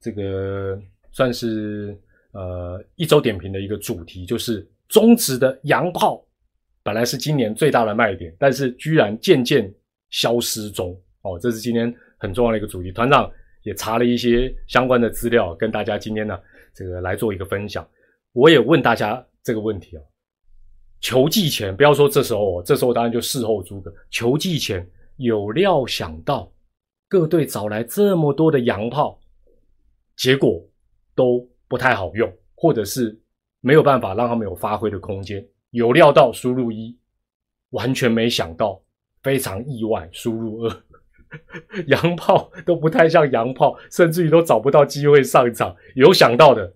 [0.00, 0.80] 这个
[1.12, 1.94] 算是
[2.32, 6.26] 呃一周点评的一个主题，就是中职的洋炮，
[6.82, 9.72] 本来是今年最大的卖点，但是居然渐渐
[10.14, 12.92] 消失中哦，这是今天很重要的一个主题。
[12.92, 13.28] 团长
[13.64, 16.38] 也查了一些相关的资料，跟大家今天呢。
[16.76, 17.88] 这个来做一个分享，
[18.32, 20.02] 我也问大家这个问题哦。
[21.00, 23.94] 球季前不要说这时候哦，这时候当然就事后诸葛。
[24.10, 24.84] 球季前
[25.18, 26.52] 有料想到
[27.08, 29.20] 各队找来这么多的洋炮，
[30.16, 30.60] 结果
[31.14, 33.16] 都不太好用，或者是
[33.60, 35.46] 没有办法让他们有发挥的空间。
[35.70, 36.98] 有料到输入一，
[37.70, 38.82] 完全没想到，
[39.24, 40.82] 非常意外输入二，
[41.88, 45.74] 洋炮都不太像洋炮，甚至于都找不到机会上场。
[45.96, 46.72] 有想到的，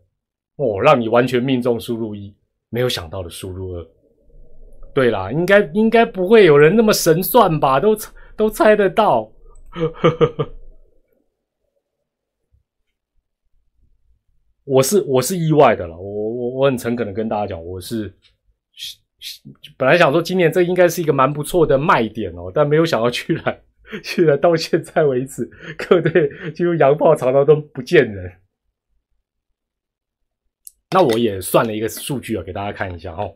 [0.57, 2.35] 哦，让你完全命中输入一，
[2.71, 3.87] 没有想到的输入二。
[4.95, 7.79] 对啦，应该应该不会有人那么神算吧？
[7.79, 7.97] 都
[8.35, 9.31] 都猜得到。
[14.65, 18.13] 我是我是意外的了，我我我很诚恳的跟大家讲，我是
[19.77, 23.61] 本来想说今年这应该是一个蛮不错的卖点哦，但没有想到居然
[24.03, 28.33] 居然到现在为止，各队几乎洋炮常常都不见人。
[30.91, 33.35] 那我也算了一个数据啊，给大家看一下哦。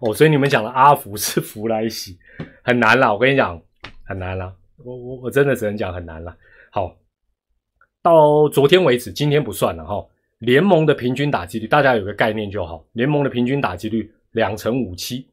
[0.00, 2.18] 哦，所以你们讲的阿福是福来喜
[2.62, 3.60] 很难了，我跟你讲
[4.04, 6.36] 很难了，我我我真的只能讲很难了。
[6.70, 6.96] 好，
[8.02, 10.06] 到昨天为止，今天不算了哈。
[10.38, 12.86] 联盟的平均打击率，大家有个概念就好。
[12.92, 15.28] 联盟的平均打击率两成五七，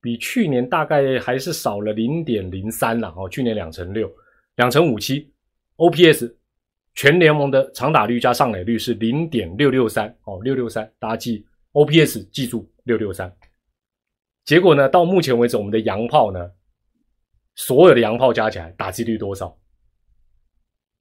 [0.00, 3.28] 比去年大概还是少了零点零三了哦。
[3.28, 4.10] 去年两成六，
[4.56, 5.30] 两成五七
[5.76, 6.34] ，OPS
[6.94, 13.30] 全联盟的长打率加上垒率是零点六六三哦，六六三，大家记 OPS 记住六六三。
[14.46, 14.88] 结果呢？
[14.88, 16.50] 到目前为止，我们的洋炮呢，
[17.54, 19.54] 所有的洋炮加起来打击率多少？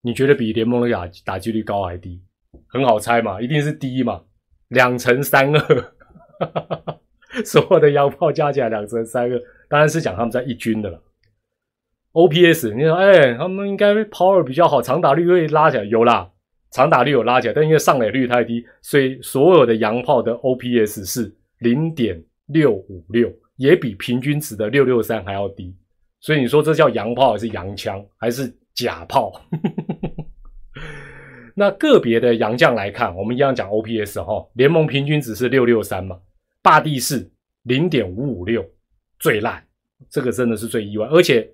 [0.02, 2.22] 你觉得比联盟的打打击率高还低？
[2.68, 4.24] 很好猜嘛，一定是低嘛，
[4.68, 5.60] 两成三二。
[6.38, 7.00] 哈哈哈哈
[7.43, 11.02] 所有的洋炮加起来两成三个，当然是讲他们在一军的了。
[12.13, 16.30] OPS，你说，哎，他们应该 power 比较好，长打率会拉起来，有啦，
[16.71, 22.24] 长打率有拉起来，但因为上垒率太低，所以所有的洋炮的 OPS 是零点。
[22.50, 25.76] 六五六也比平均值的六六三还要低，
[26.19, 29.34] 所以你说这叫洋炮还是洋枪还是假炮？
[31.58, 36.19] 那个别的洋将来看，我们一样讲 OPS 哈，联盟平均值是六六三嘛，
[36.65, 37.30] 霸地是
[37.63, 38.65] 零点五五六，
[39.19, 39.63] 最烂，
[40.10, 41.47] 这个真的是最意外，而且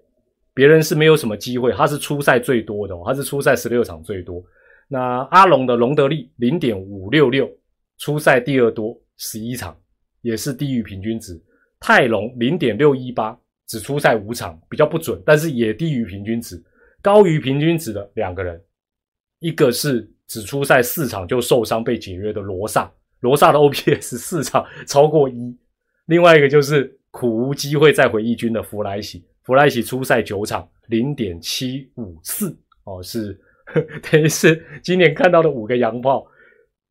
[0.53, 4.41] 别人是没有什么机会，他是出赛最多的，哦他是出赛十六场最多。
[4.87, 7.49] 那阿龙的隆德利零点五六六，
[7.97, 9.77] 出赛第二多十一场。
[10.23, 11.41] 也是低于平均值，
[11.79, 16.63] 泰隆零点六一八，只出赛五场，比较不准，但是也低于平均值。
[17.01, 18.63] 高于平均值的两个人，
[19.39, 25.55] 一个是只出赛四场就受伤被解约的罗萨，罗萨的 OPS 四 场超过一；
[26.05, 33.39] 另外一个就是苦无机会再回一军的弗莱喜，弗莱喜出赛九场零点七五四，哦，是
[34.11, 36.25] 等于是今年看到的五个洋炮，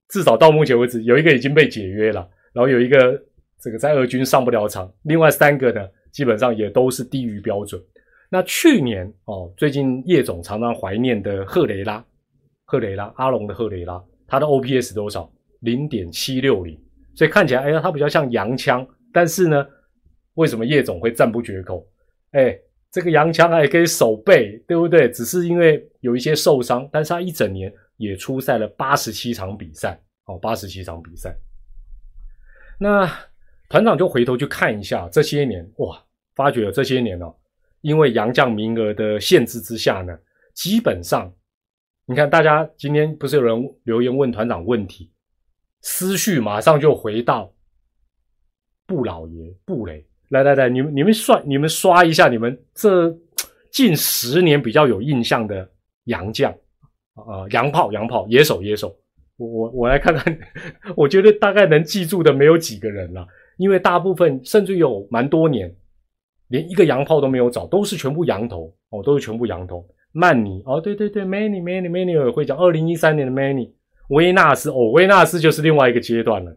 [0.09, 2.27] 至少到目前为止有一个已经被解约了。
[2.53, 3.21] 然后有一个
[3.61, 7.81] 这个在二军上不了场，另外三个呢，基本上也都是低于标准。
[8.29, 12.05] 那去年哦，最近叶总常常怀念的赫雷拉，
[12.65, 15.31] 赫雷拉阿龙的赫雷拉，他的 OPS 多少？
[15.61, 16.79] 零点七六零，
[17.15, 18.87] 所以看起来哎呀，他比较像洋枪。
[19.13, 19.67] 但是呢，
[20.35, 21.87] 为什么叶总会赞不绝口？
[22.33, 22.57] 哎，
[22.91, 25.11] 这个洋枪还可以守备，对不对？
[25.11, 31.37] 只是因为有一些受伤，但是他一整年也出赛了八十七场比赛，哦，八十七场比赛。
[32.79, 33.05] 那
[33.69, 36.03] 团长就回头去看一下这些年，哇，
[36.35, 37.35] 发觉了这些年哦，
[37.81, 40.17] 因为洋将名额的限制之下呢，
[40.55, 41.33] 基本上，
[42.07, 45.13] 你看大家今天不是有人留言问团长问题，
[45.83, 47.53] 思绪马上就回到
[48.87, 53.17] 布老爷布雷，来来来，你们你们刷你们刷一下你们这
[53.73, 55.69] 近十年比较有印象的
[56.05, 56.53] 洋将
[57.15, 58.95] 啊，洋炮洋炮野手野手。
[59.37, 60.39] 我我我来看看，
[60.95, 65.75] 我觉得大概能记住的没有几个人了，因为大部分甚至有蛮多年，
[66.49, 69.83] 连一个洋炮都没有找，都是全部羊头哦，都是全部羊头。
[70.13, 73.71] 曼尼哦，对对对，Many Many Many 也会讲，二零一三年的 Many，
[74.11, 76.57] 维纳斯哦，维纳斯就是另外一个阶段了。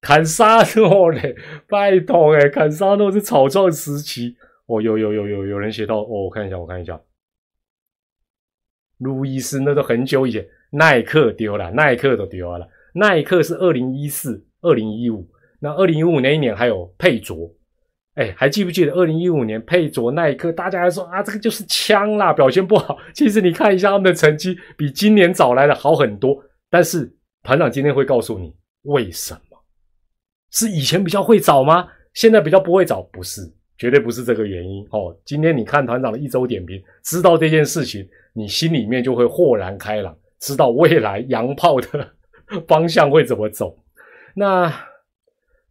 [0.00, 1.34] 坎沙诺嘞，
[1.68, 7.00] 拜托哎，坎沙诺是草创时期哦，有有有有有人写到哦，我看一下我看一下，
[8.98, 10.46] 路易斯那都很久以前。
[10.74, 12.66] 耐克丢了，耐克都丢了。
[12.94, 15.28] 耐克是二零一四、二零一五，
[15.60, 17.54] 那二零一五那一年还有佩卓，
[18.14, 20.50] 哎，还记不记得二零一五年佩卓、耐克？
[20.50, 22.96] 大家还说啊，这个就是枪啦，表现不好。
[23.12, 26.42] 其实你看一下他们的成绩，比今年找来的好很多。
[26.72, 28.54] 但是团长今天会告诉你
[28.84, 29.58] 为什么？
[30.50, 31.86] 是以前比较会找吗？
[32.14, 33.02] 现在比较不会找？
[33.12, 33.42] 不是，
[33.76, 35.14] 绝对不是这个原因哦。
[35.22, 40.16] 今天你看团长的一周点评，知道这件事情，你心里面就会豁然开朗。
[40.40, 42.10] 知道未来洋炮的
[42.66, 43.76] 方向会怎么走？
[44.34, 44.72] 那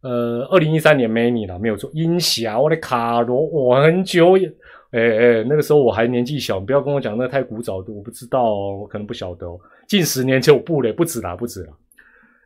[0.02, 1.90] 呃，二零一三年 Many 了，没有错。
[1.94, 4.52] 音霞，我的卡罗，我很久也
[4.92, 9.58] 哎哎，那个时候我还年纪小，不要跟我讲那太古早的，我不知道哦，我可能不晓得哦。
[9.88, 11.72] 近十年就不嘞，不止啦，不止啦。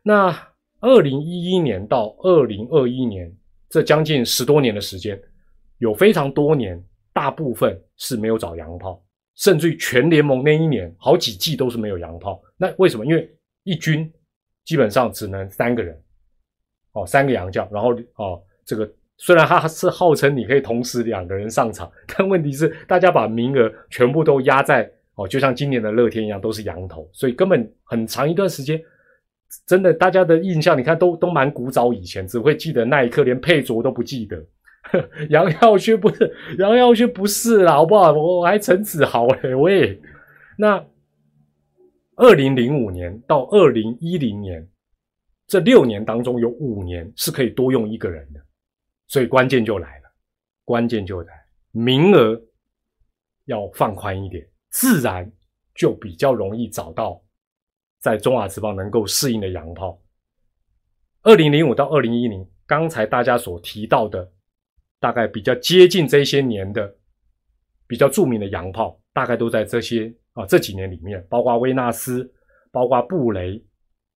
[0.01, 0.33] 那
[0.79, 3.29] 二零一一年到二零二一年，
[3.69, 5.21] 这将近十多年的时间，
[5.79, 6.81] 有非常多年，
[7.11, 9.03] 大部分是没有找洋炮，
[9.35, 12.41] 甚至于全联盟那一年好几季都是没有洋炮。
[12.55, 13.05] 那为什么？
[13.05, 13.29] 因为
[13.63, 14.09] 一军
[14.63, 16.01] 基本上只能三个人，
[16.93, 18.89] 哦，三个洋将，然后哦，这个。
[19.17, 28.79] 虽然他是号称你可以同时两个人上场， 但问题是大家把名额全部都压在哦，就像今年的乐天一样，都是羊头，所以根本很长一段时间，
[29.65, 34.45] 真的大家的印象，你看都都蛮古早以前，只会记得那一刻，连配卓都不记得。
[35.29, 38.13] 杨耀轩不是杨耀轩不是啦，好不好？
[38.13, 39.99] 我还陈子豪嘞喂。
[40.57, 40.81] 那
[42.15, 44.65] 二零零五年到二零一零年
[45.47, 48.39] 这六年当中，有五年是可以多用一个人的。
[49.07, 50.11] 所以关键就来了，
[50.65, 51.33] 关键就来
[51.71, 52.37] 名额
[53.45, 55.31] 要放宽一点，自然
[55.73, 57.23] 就比较容易找到
[57.99, 60.01] 在中华职棒能够适应的洋炮。
[61.21, 64.29] 二零零五到二零一零，刚才大家所提到的，
[64.99, 66.93] 大概比较接近这些年的
[67.87, 72.29] 比较著名的洋炮，大概都在这些啊这几年里面，包括威纳斯，
[72.71, 73.63] 包括布雷、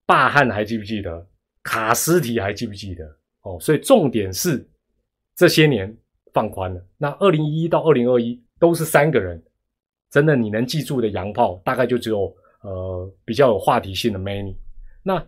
[0.06, 1.26] 霸汉，还记不记得？
[1.64, 3.06] 卡斯提还记不记得？
[3.44, 4.68] 哦，所以重点是。
[5.42, 5.92] 这些年
[6.34, 9.44] 放宽了，那二零一一到二零二一都是三个人，
[10.12, 14.56] 真的你能记住的洋炮大概就只有呃比较有话题性的 many。
[15.02, 15.26] 那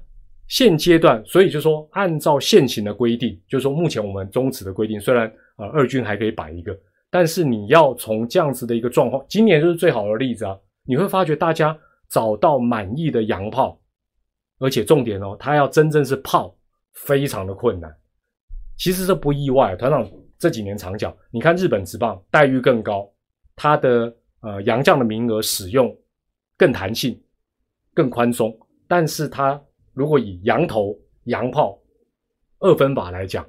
[0.48, 5.26] 现阶段，所以就说按照现行的规定，就是说目前我们终止的规定，虽然
[5.58, 6.78] 呃二军还可以摆一个，
[7.10, 11.76] 但是你要从这样子的一个状况，今年就是最好的例子啊，你会发觉大家
[12.08, 13.82] 找到满意的洋炮，
[14.60, 16.56] 而且重点哦，它要真正是炮，
[16.94, 17.92] 非常的困难。
[18.78, 23.10] 其实这不意外，团长这几年常讲，你看日本职棒待遇更高，
[23.56, 25.96] 它的呃洋将的名额使用
[26.58, 27.20] 更弹性、
[27.94, 28.54] 更宽松，
[28.88, 29.62] 但是它
[29.94, 31.80] 如果以洋头、洋炮
[32.60, 33.46] 二分法来讲，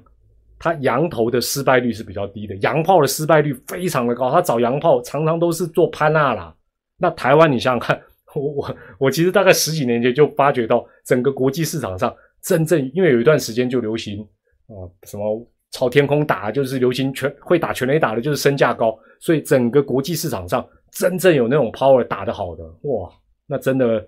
[0.57, 4.31] 它洋头的失败率是比较低的，洋炮的失败率非常的高。
[4.31, 6.55] 他找洋炮常常都是做潘纳啦。
[6.97, 8.01] 那台湾你想想看，
[8.33, 14.25] 我我我其实大概十几年前就发觉到，整个国际市场上真正因为有一段时间就流行。
[14.67, 23.11] 啊，什么朝天空打就是流行全会打全垒打的，就是身价高，所以整个国际市场上真正有那种 power 打得好的，哇，
[23.45, 24.07] 那真的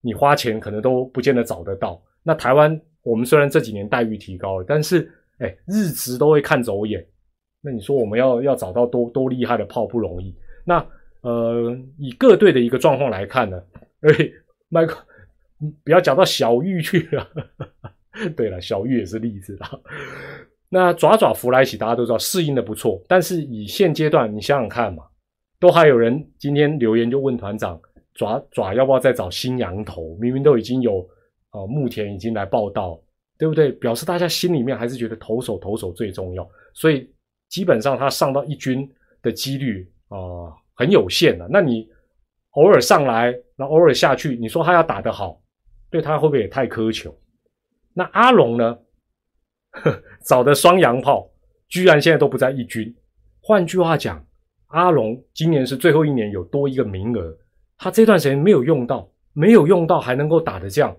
[0.00, 2.02] 你花钱可能都不见得找得到。
[2.22, 7.06] 那台湾我们虽然这几年待遇提高了，但是哎，日职都会看走眼。
[7.60, 10.34] 那你说我们要要找到多多厉害的炮不容易。
[10.64, 10.84] 那
[11.22, 13.60] 呃，以各队的一个状况来看呢，
[14.02, 14.10] 哎，
[14.68, 15.04] 麦克，
[15.84, 17.28] 不要讲到小玉去了。
[18.36, 19.70] 对了，小玉也是例子啦。
[20.68, 25.02] 那爪爪福来喜，大家都知道适应的不错，但是以现阶段，你想想看嘛，
[25.58, 27.80] 都还有人今天留言就问团长，
[28.14, 30.16] 爪爪要不要再找新羊头？
[30.20, 31.00] 明明都已经有
[31.50, 33.00] 啊，目前已经来报道，
[33.38, 33.72] 对不对？
[33.72, 37.10] 表示大家心里面还是觉得投手投手最重要，所以
[37.48, 38.86] 基本上他上到一军
[39.22, 40.18] 的几率啊
[40.74, 41.48] 很有限的。
[41.50, 41.88] 那你
[42.50, 45.40] 偶尔上来，那偶尔下去，你说他要打得好，
[45.90, 47.16] 对他会不会也太苛求？
[47.94, 48.78] 那阿龙呢？
[50.24, 51.30] 找的双洋炮，
[51.68, 52.94] 居然现在都不在一军。
[53.40, 54.24] 换句话讲，
[54.68, 57.36] 阿龙今年是最后一年有多一个名额，
[57.76, 60.96] 他这段时间没有用到，没有用到还能够打得这样，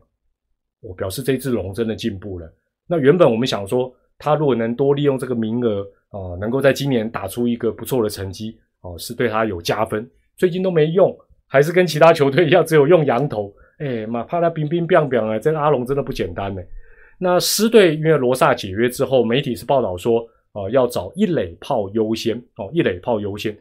[0.82, 2.54] 我表示这只龙真的进步了。
[2.88, 10.10] 那原本我们想说，他如果能多利用这个名额啊，能够在今年打出一个不错的成绩哦，是对他有加分。
[10.38, 11.16] 最近都没用，
[11.48, 13.54] 还是跟其他球队一样，只有用羊头。
[13.80, 15.40] 哎妈，怕他冰冰冰冰啊！
[15.40, 16.62] 这个阿龙真的不简单呢。
[17.22, 23.56] 那狮队因为罗萨解约之后，媒体是报道说，啊，要找一垒炮优先哦，一垒炮优先。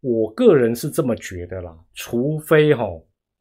[0.00, 2.84] 我个人是这么觉得啦，除非哈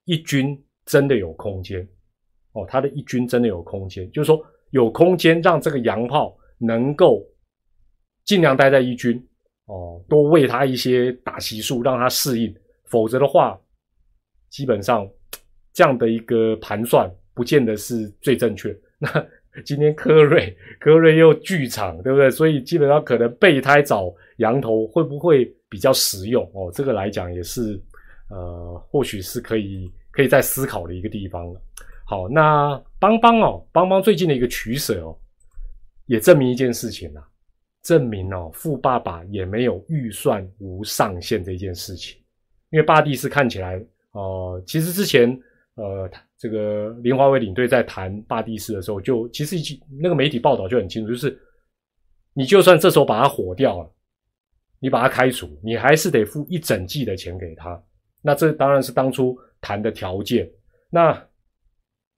[0.05, 0.55] 一军
[0.85, 1.81] 真的有空间
[2.51, 7.25] 哦，他的一军真的有空间，就是说有空间让这个洋炮能够
[8.25, 9.17] 尽量待在一军
[9.65, 12.55] 哦，多喂他一些打席数，让他适应。
[12.85, 13.59] 否则的话，
[14.51, 15.09] 基本上
[15.73, 18.71] 这样的一个盘算不见得是最正确。
[18.99, 19.09] 那。
[19.63, 22.31] 今天科瑞科瑞又剧场，对不对？
[22.31, 26.71] 所以基本上可能备胎找羊头会不会比较实用哦？
[26.73, 27.79] 这个来讲也是
[28.29, 31.61] 呃，或许是可以可以再思考的一个地方了。
[32.05, 35.15] 好，那邦邦哦，邦邦最近的一个取舍哦，
[36.07, 37.21] 也证明一件事情啊，
[37.83, 42.19] 证明哦，富爸爸也没有预算无上限这件事情。
[42.71, 43.79] 因为巴蒂斯看起来
[44.13, 45.29] 哦，其实之前
[45.75, 46.09] 呃。
[46.43, 51.39] 这个林华伟领队在谈巴蒂斯的时候，就其实已经那个媒体报道就很清楚，就是
[52.33, 53.89] 你就算这时候把他火掉了，
[54.81, 57.81] 你把他开除，你还是得付一整季的钱给他。
[58.21, 60.45] 那这当然是当初谈的条件。
[60.89, 61.17] 那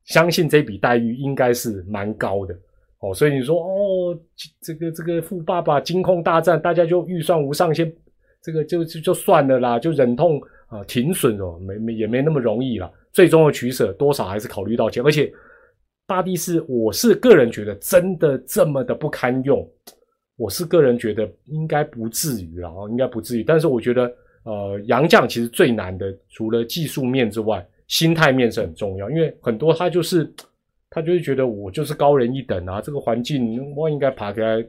[0.06, 2.58] 相信这笔待遇应该是蛮高的
[3.02, 3.14] 哦。
[3.14, 4.20] 所以你说哦，
[4.60, 7.94] 这个这个富爸爸金控大战，大家就预算无上限，
[8.42, 12.92] 这个就就就算了啦，就忍痛啊停损哦，没没也没那么容易了。
[13.16, 15.32] 最终的取舍多少还是考虑到钱，而且。
[16.08, 19.68] 巴蒂是，我是个人觉得真的这么的不堪用，
[20.38, 23.44] 我是个人觉得应该不至于了哦，应该不至于。
[23.44, 24.04] 但是我觉得，
[24.44, 29.10] 呃，杨将其实最难的，除了技术面之外，心态面是很重要。
[29.10, 30.32] 因为很多他就是
[30.92, 34.64] 他就是觉得我就是高人一等啊，这个环境我应该爬起来，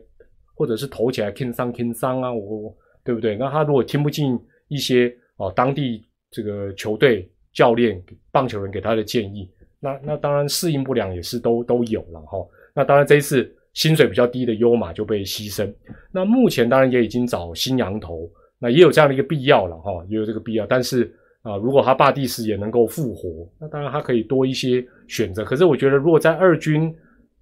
[0.54, 2.74] 或者是投起来轻伤轻伤啊，我
[3.04, 3.36] 对不对？
[3.36, 8.00] 那他如果听不进一些哦当地这个球队教练、
[8.30, 9.50] 棒球人给他的建议。
[9.80, 12.38] 那那当然适应不良也是都都有了哈。
[12.74, 15.72] 那当然这一次薪水比较低的优马就被牺牲。
[16.12, 20.66] 那目前当然也已经找新羊头，那也有这样的一个必要了哈，也有这个必要。
[20.66, 25.42] 但是啊，如果他巴蒂斯也能够复活，那当然他可以多一些选择。
[25.44, 26.94] 可是我觉得如果在二军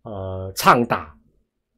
[0.02, 1.12] 呃畅打，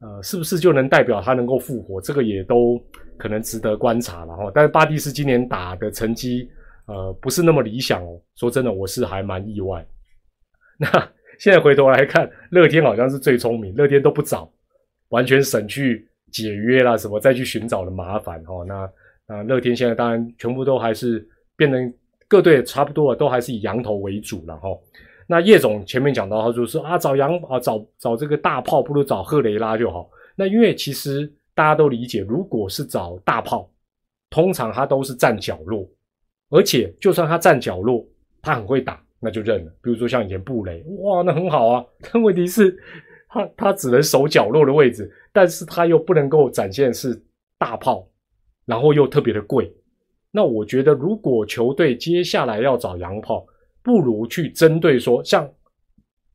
[0.00, 2.00] 呃是不是就能代表他能够复活？
[2.00, 2.78] 这个也都
[3.16, 4.50] 可能值得观察了哈。
[4.54, 6.50] 但是巴蒂斯今年打的成绩
[6.86, 8.20] 呃不是那么理想哦。
[8.34, 9.86] 说真的，我是还蛮意外。
[10.78, 10.88] 那
[11.38, 14.50] 现在回头来看，乐天好像是最聪明，乐天都不找，
[15.08, 18.64] 完全省去解约啦什么再去寻找的麻烦哦。
[18.66, 18.90] 那
[19.26, 21.26] 那乐天现在当然全部都还是
[21.56, 21.94] 变成
[22.28, 24.68] 各队差不多都还是以羊头为主了哈。
[25.26, 30.08] 那叶总前面讲到，他说是啊找羊啊找找这个大炮不如找赫雷拉就好。
[30.36, 33.68] 那因为其实大家都理解，如果是找大炮，
[34.30, 35.88] 通常他都是站角落，
[36.50, 38.06] 而且就算他站角落，
[38.42, 39.02] 他很会打。
[39.18, 39.72] 那就认了。
[39.82, 41.84] 比如说像以前布雷，哇，那很好啊。
[42.02, 42.76] 但问题是，
[43.28, 47.20] 他他只能守角落的位置，但是他又不能够展现是
[47.58, 48.06] 大炮，
[48.66, 49.74] 然后又特别的贵。
[50.30, 53.44] 那我觉得，如果球队接下来要找洋炮，
[53.82, 55.50] 不如去针对说，像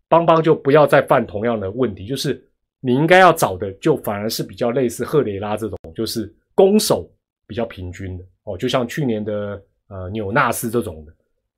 [0.09, 2.43] 邦邦就不要再犯同样的问题，就是
[2.80, 7.07] 你应该要找的，就反而是比较类似赫雷拉这种，就是攻守
[7.45, 11.14] 比较平均的哦，就像去年的呃纽纳斯这种的。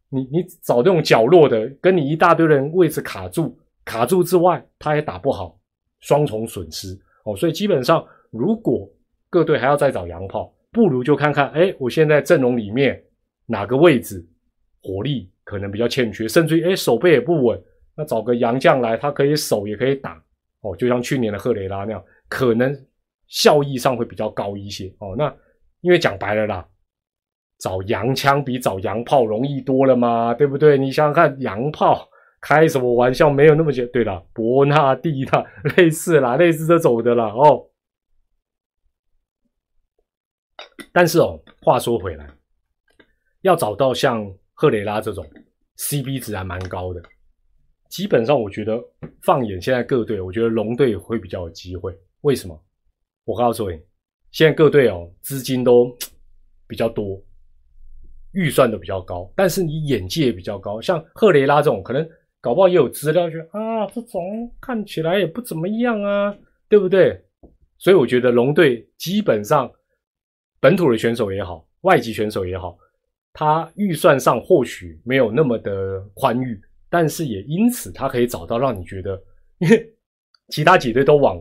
[0.09, 5.59] 你你找这种角落的，跟你一大堆人位置卡住卡住之外，他也打不好，
[6.01, 7.35] 双重损失哦。
[7.35, 8.87] 所以基本上，如果
[9.27, 13.03] 各队还要再找洋炮，不如就看看，哎，我现在阵容里面
[13.47, 14.23] 哪个位置
[14.83, 17.59] 火力可能比较欠缺，甚至于哎手背也不稳，
[17.95, 20.23] 那找个洋将来，他可以守也可以打
[20.61, 20.75] 哦。
[20.75, 22.71] 就像去年的赫雷拉那样，可能
[23.27, 25.15] 效益上会比较高一些哦。
[25.17, 25.35] 那
[25.81, 26.67] 因为讲白了啦。
[27.63, 30.77] 找洋枪比找洋炮容易多了嘛，对不对？
[30.77, 32.09] 你想想看，洋炮
[32.41, 33.29] 开什么玩笑？
[33.29, 35.45] 没有那么简对了，伯纳蒂的
[35.77, 37.69] 类似啦，类似这种的啦哦。
[40.91, 42.29] 但是哦，话说回来，
[43.43, 45.25] 要找到像赫雷拉这种
[45.77, 47.01] CB 值还蛮高的，
[47.87, 48.77] 基本上我觉得
[49.21, 51.97] 放眼现在各队，我觉得龙队会比较有机会。
[52.23, 52.61] 为什么？
[53.23, 53.79] 我告诉你，
[54.31, 55.95] 现在各队哦，资金都
[56.67, 57.23] 比较多。
[58.33, 60.81] 预算都比较高，但是你眼界也比较高。
[60.81, 62.07] 像赫雷拉这种，可能
[62.41, 66.35] 搞不好也有资料，就啊，这种看起来也不怎么样啊，
[66.67, 67.23] 对不对？
[67.77, 69.71] 所以我觉得龙队基本上
[70.59, 72.77] 本土的选手也好，外籍选手也好，
[73.33, 76.59] 他预算上或许没有那么的宽裕，
[76.89, 79.21] 但是也因此他可以找到让你觉得，
[79.59, 79.93] 因为
[80.49, 81.37] 其他几队都往，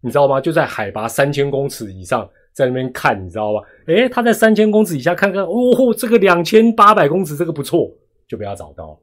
[0.00, 0.40] 你知道吗？
[0.40, 2.28] 就在海拔三千公尺以上。
[2.60, 3.66] 在那边看，你知道吧？
[3.86, 7.90] 诶，他在三千公尺以下看看，哦，这个两千八百公尺，这个不错，
[8.28, 9.00] 就被他找到。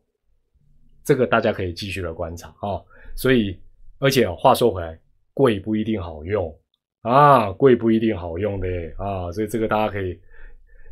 [1.04, 2.80] 这个大家可以继续的观察啊。
[3.16, 3.60] 所以，
[3.98, 4.96] 而且话说回来，
[5.34, 6.56] 贵不一定好用
[7.02, 9.32] 啊，贵不一定好用的啊。
[9.32, 10.16] 所以这个大家可以。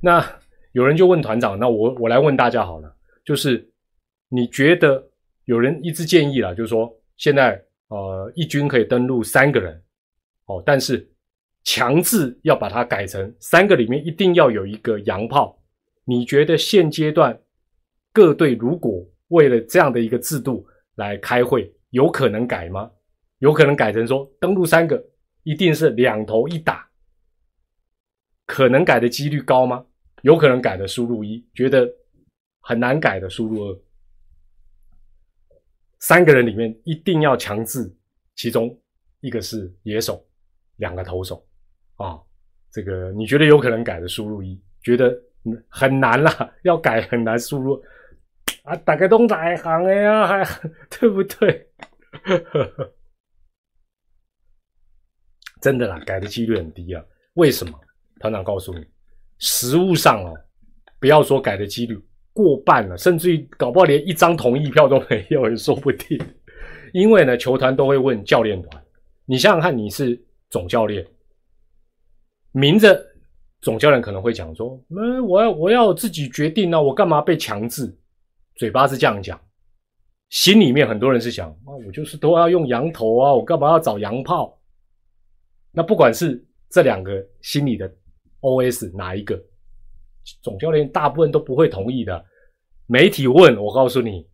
[0.02, 0.26] 那
[0.72, 2.92] 有人就问团长，那我我来问大家好了，
[3.24, 3.64] 就是
[4.28, 5.08] 你觉得
[5.44, 9.80] 有人一直建议了，就是说现在呃一军可以登录三个人，
[10.48, 11.08] 哦，但是。
[11.66, 15.60] 强制要把它改成三个里面一定要有一个洋炮，
[16.06, 17.38] 你觉得现阶段
[18.14, 22.92] 各队如果为了这样的一个制度来开会，有可能改吗？
[23.40, 25.04] 有可能改成说登录三个
[25.44, 26.88] 一定是两头一打，
[28.46, 29.86] 可能改的几率高吗？
[30.22, 31.92] 有可能改的输入一，觉得
[32.62, 33.80] 很难改的输入二，
[35.98, 37.92] 三个人里面一定要强制
[38.36, 38.80] 其中
[39.20, 40.24] 一个是野手，
[40.78, 41.44] 两个投手。
[41.96, 42.20] 啊，
[42.72, 45.16] 这个你觉得有可能改的输入一，觉得
[45.70, 47.82] 很难啦，要改很难输入
[48.64, 50.44] 啊，大家都在行的呀，还
[50.90, 51.68] 对不对？
[55.62, 57.04] 真的啦，改的几率很低啊。
[57.34, 57.80] 为什么？
[58.20, 58.86] 团长告诉你，
[59.40, 60.34] 实物上哦，
[61.00, 62.00] 不要说改的几率
[62.34, 66.20] 过半了，甚至于搞不好连一张同意票都没有，也说不定。
[66.94, 68.84] 因为呢，球团都会问教练团，
[69.26, 70.18] 你想想看，你是
[70.50, 71.06] 总教练，
[72.56, 73.06] 明着
[73.60, 77.94] 总教练可能会讲说，嗯我要我要自己决定啊，我干嘛被强制？
[78.56, 79.38] 嘴巴是这样讲，
[80.30, 84.58] 心里面很多人是想啊，我就是都要用羊头啊，我干嘛要找洋炮？
[85.74, 87.94] 那不管是这两个心里的
[88.40, 89.38] OS 哪一个，
[90.42, 92.26] 总教练大部分都不会同意的。
[92.88, 94.26] 媒体问我，告诉你。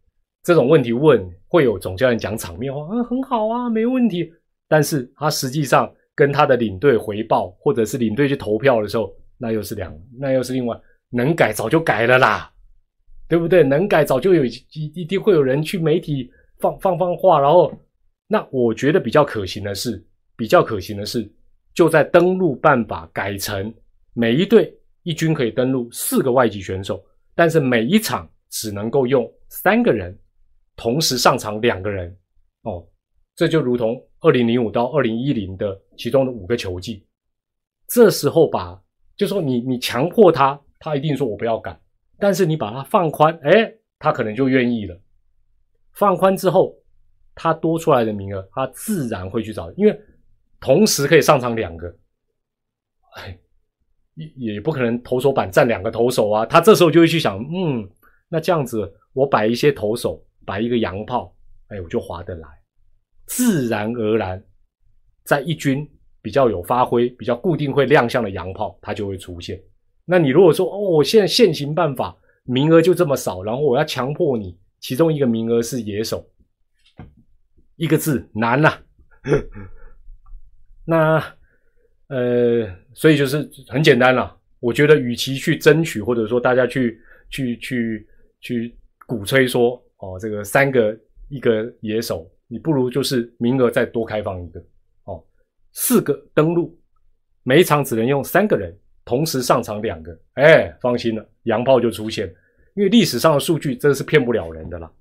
[0.43, 4.31] 这种问题问会有总教练讲场面话啊，很好啊，没问题。
[4.67, 10.79] 但是他实际上跟他的领队回报，或者是领队去投票的时候，那又是两，那又是另外。
[11.09, 12.49] 能改早就改了啦，
[13.27, 13.63] 对不对？
[13.63, 17.71] 能改早就有一一定会有人去媒体放放放话，然后
[18.27, 20.01] 那我觉得比较可行的是，
[20.37, 21.29] 比较可行的是，
[21.73, 23.73] 就在登录办法改成
[24.13, 27.03] 每一队一军可以登录四个外籍选手，
[27.35, 30.17] 但是每一场只能够用三个人。
[30.77, 32.17] 同时上场两个人，
[32.63, 32.83] 哦，
[33.35, 37.05] 这就如同二零零五到二零一零的其中的五个球季，
[37.87, 38.81] 这时候把
[39.15, 41.79] 就说你你强迫他，他一定说我不要改，
[42.17, 44.99] 但是你把他放宽，哎，他可能就愿意了。
[45.93, 46.75] 放宽之后，
[47.35, 50.01] 他多出来的名额，他自然会去找，因为
[50.59, 51.93] 同时可以上场两个，
[53.15, 53.37] 哎，
[54.15, 57.89] 也也不可能投手板站两个投手啊，他这时候就会去想，嗯，
[58.29, 60.23] 那这样子我摆一些投手。
[60.43, 61.31] 摆一个洋炮，
[61.67, 62.47] 哎，我就划得来，
[63.33, 64.43] 自然而然，
[65.23, 65.89] 在一军
[66.21, 69.57] 比较有发挥、比较固定会亮相的洋炮，它就会出现。
[70.03, 72.13] 那你如果说哦，我现在现行办法
[72.43, 76.29] 名额就这么少，然后我要强迫你其中一个名额是野手，
[77.77, 78.77] 一个字难呐。
[80.83, 81.23] 那
[82.07, 84.37] 呃，所以就是很简单了。
[84.59, 88.07] 我觉得与其去争取，或者说大家去去去
[88.41, 88.77] 去
[89.07, 89.81] 鼓吹说。
[89.97, 90.97] 哦，这个三个
[91.29, 94.59] 一个野手，你不如就是名额再多开放一个
[95.05, 95.23] 哦，
[95.71, 96.77] 四个登录，
[97.43, 102.27] 每一场只能用三个人，同时上场两个，哎，放心了，洋炮就出现，
[102.75, 104.91] 因为历史上的数据真的是骗不了人的啦。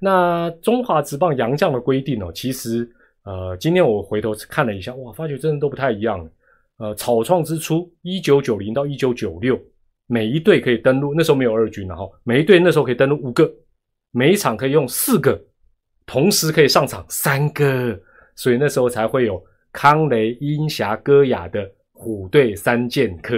[0.00, 2.86] 那中华职棒洋将的规定哦，其实
[3.22, 6.28] 呃，今天我回头看了一下，哇，发觉真的都不太一样。
[6.78, 9.58] 呃，草创之初，一九九零到一九九六，
[10.08, 13.50] 每一队可以登录，那时候没有二军了哈，每一队那时候可以登录五个。
[14.10, 15.38] 每一场可以用四个，
[16.06, 18.00] 同时可以上场三个，
[18.34, 19.42] 所以那时候才会有
[19.72, 23.36] 康雷、英侠、戈雅的虎队三剑客。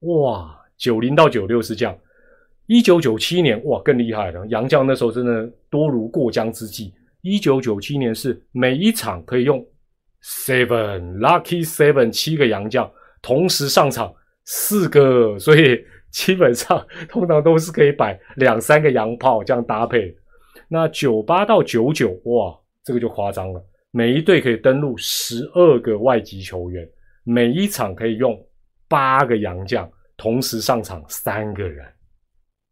[0.00, 1.96] 哇，九零到九六是这样，
[2.66, 6.90] 一九九七年哇更厉害了，杨将那时候真的多如过江之鲫。
[7.20, 9.64] 一九九七年是每一场可以用
[10.24, 12.90] seven lucky seven 七个洋将
[13.20, 14.12] 同时上场
[14.44, 15.84] 四个，所以。
[16.10, 20.12] 基本上通常都是可以摆两三个洋炮这样搭配。
[20.72, 23.60] 那九八到九九，哇，这个就夸张了。
[23.90, 26.88] 每一队可以登录十二个外籍球员，
[27.24, 28.40] 每一场可以用
[28.88, 31.84] 八个洋将同时上场三个人，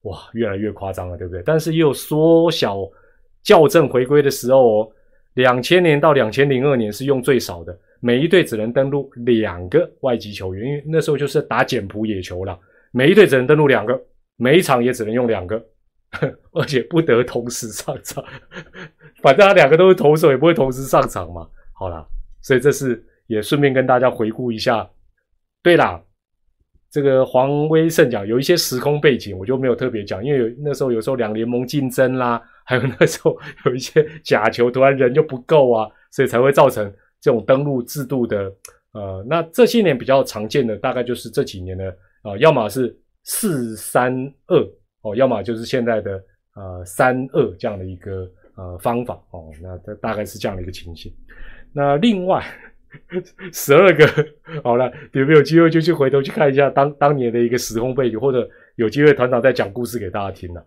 [0.02, 1.42] 哇，越来越夸张了，对不对？
[1.44, 2.78] 但是也有缩小
[3.42, 4.92] 校正回归的时候哦。
[5.34, 12.58] 两千年到两千零二年是用最少的，每一队只能登录两个外籍球员，因为那时候就是打简谱野球了。
[12.90, 14.00] 每一队只能登录两个，
[14.36, 15.64] 每一场也只能用两个，
[16.52, 18.24] 而且不得同时上场。
[19.22, 21.48] 反正他两个都是投手，也不会同时上场嘛。
[21.72, 22.06] 好了，
[22.40, 24.88] 所以这是也顺便跟大家回顾一下。
[25.62, 26.00] 对啦，
[26.90, 33.36] 这个黄威胜讲有一些时空背景，我就没有特别讲，因为有那时候有时候两联盟竞争啦，还有那时候
[33.66, 36.90] 有一些假球，突然人就不够啊，所以才会造成
[37.20, 38.52] 这种登录制度的。
[38.92, 41.96] 呃，那这些年比较常见的，大概就是这几年的。
[42.22, 44.12] 啊，要么是四三
[44.48, 44.68] 二
[45.10, 46.22] 哦，要么就是现在的
[46.54, 51.12] 呃三二这样的一个呃方法哦，那这大概是这样的一个情形。
[51.72, 52.44] 那另外
[53.52, 54.06] 十二个
[54.62, 60.62] 好了，有没有机会就去回头去看一下当当年的一个时空背景，或者有机会团长再讲故事给大家听呢？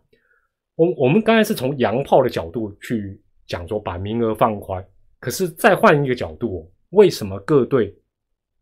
[0.75, 4.83] 我我们刚才是从洋炮的角度去讲说把名额放宽，
[5.19, 7.95] 可是再换一个角度，哦为什么各队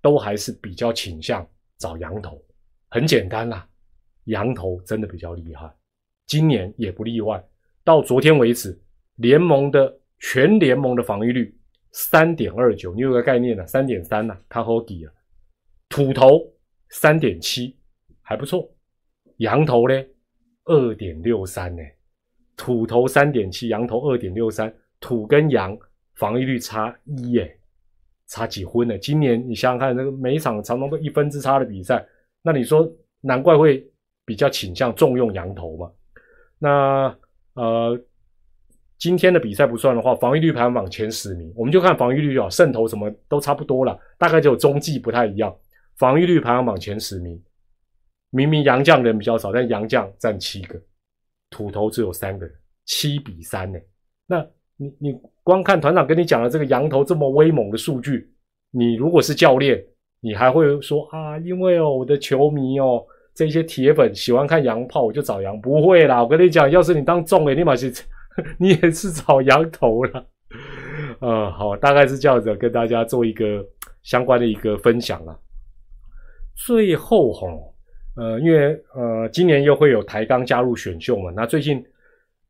[0.01, 1.47] 都还是比较倾向
[1.80, 2.41] 找羊头？
[2.89, 3.67] 很简单啦，
[4.30, 5.69] 羊头真的比较厉害，
[6.25, 7.43] 今年也不例外。
[7.84, 8.80] 到昨天为止，
[9.15, 11.55] 联盟的全联盟的防御率
[11.91, 15.11] 三点二九，你有个概念了，三点三呐，它好底了。
[15.89, 16.47] 土头
[16.89, 17.75] 三点七，
[18.21, 18.69] 还不错。
[19.38, 19.95] 羊头呢，
[20.65, 21.82] 二点六三呢。
[22.55, 25.75] 土头三点七，羊头二点六三，土跟羊
[26.15, 27.57] 防御率差一耶，
[28.27, 28.97] 差几分呢？
[28.99, 32.05] 今年你想想看，这个每一场常常都一分之差的比赛。
[32.43, 32.88] 那你说
[33.21, 33.89] 难怪会
[34.30, 35.91] 比较倾向重用羊头嘛？
[36.59, 37.17] 那
[37.55, 37.99] 呃，
[38.99, 45.51] 今天的比赛不算的话，防御率排行榜前十名，我们就看防御率啊，胜投什么都差不多了，大概只有中继不太一样。
[45.97, 47.41] 防御率排行榜前十名，
[48.30, 50.80] 明明杨将人比较少，但杨将占七个，
[51.49, 52.55] 土头只有三个人，
[52.86, 53.80] 七比三呢。
[54.27, 54.45] 那
[54.77, 58.32] 你你光看团长跟你讲的这个羊头这么威猛的数据，
[58.69, 59.84] 你如果是教练，
[60.21, 63.03] 你还会说啊，因为哦我的球迷哦。
[63.39, 65.57] 这些铁粉喜欢看洋炮，我就找洋。
[65.61, 67.89] 不会啦，我跟你讲，要是你当中诶，立马是，
[68.59, 70.25] 你也是找洋头了。
[71.21, 73.65] 呃，好，大概是这样子，跟大家做一个
[74.03, 75.39] 相关的一个分享了。
[76.53, 77.47] 最后哈，
[78.17, 81.81] 呃，因为呃，今年又会有台钢加入选秀嘛，那最近。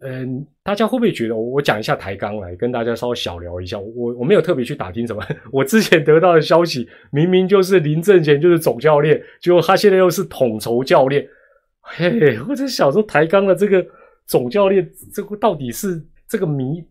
[0.02, 3.78] 嗯，大家会不会觉得我讲一下抬杠来跟大家稍微小聊一下？
[3.78, 5.22] 我我没有特别去打听什么，
[5.52, 11.28] 我之前得到的消息明明就是林正贤就是总教练，结果他现在又是统筹教练。
[11.82, 13.86] 嘿，我在想说抬杠的这个
[14.26, 16.82] 总教练，这个到底是这个谜？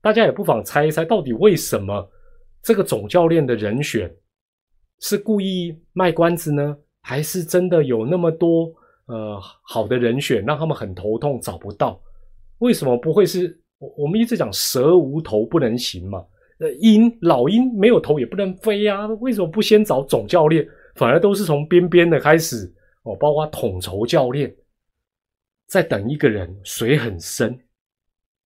[0.00, 2.10] 大家也不妨猜一猜，到底为什么
[2.62, 4.10] 这个总教练的人选
[5.00, 8.72] 是故意卖关子呢，还是真的有那么多
[9.06, 12.00] 呃好的人选让他们很头痛找不到？
[12.64, 13.60] 为什么不会是？
[13.78, 16.24] 我我们一直讲蛇无头不能行嘛。
[16.58, 19.06] 呃，鹰老鹰没有头也不能飞啊。
[19.20, 22.72] 为什么不先找总教练，反而都是从边边的开始？
[23.02, 24.54] 哦，包括统筹教练，
[25.66, 27.58] 在等一个人，水很深，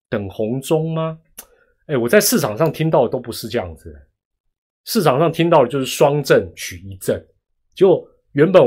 [0.09, 1.17] 等红中吗？
[1.85, 3.95] 哎，我在市场上听到的都不是这样子。
[4.83, 7.17] 市场上听到的就是双正取一正，
[7.73, 8.61] 就原本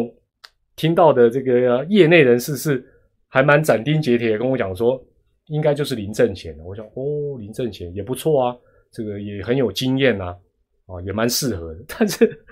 [0.77, 2.83] 听到的这个业内人士是
[3.29, 5.05] 还蛮斩钉截铁跟我讲说。
[5.53, 8.57] 应该就是林正贤的，我想哦，林正贤也不错啊，
[8.91, 10.35] 这个也很有经验呐，
[10.87, 11.85] 啊，也蛮适合的。
[11.99, 12.43] 但是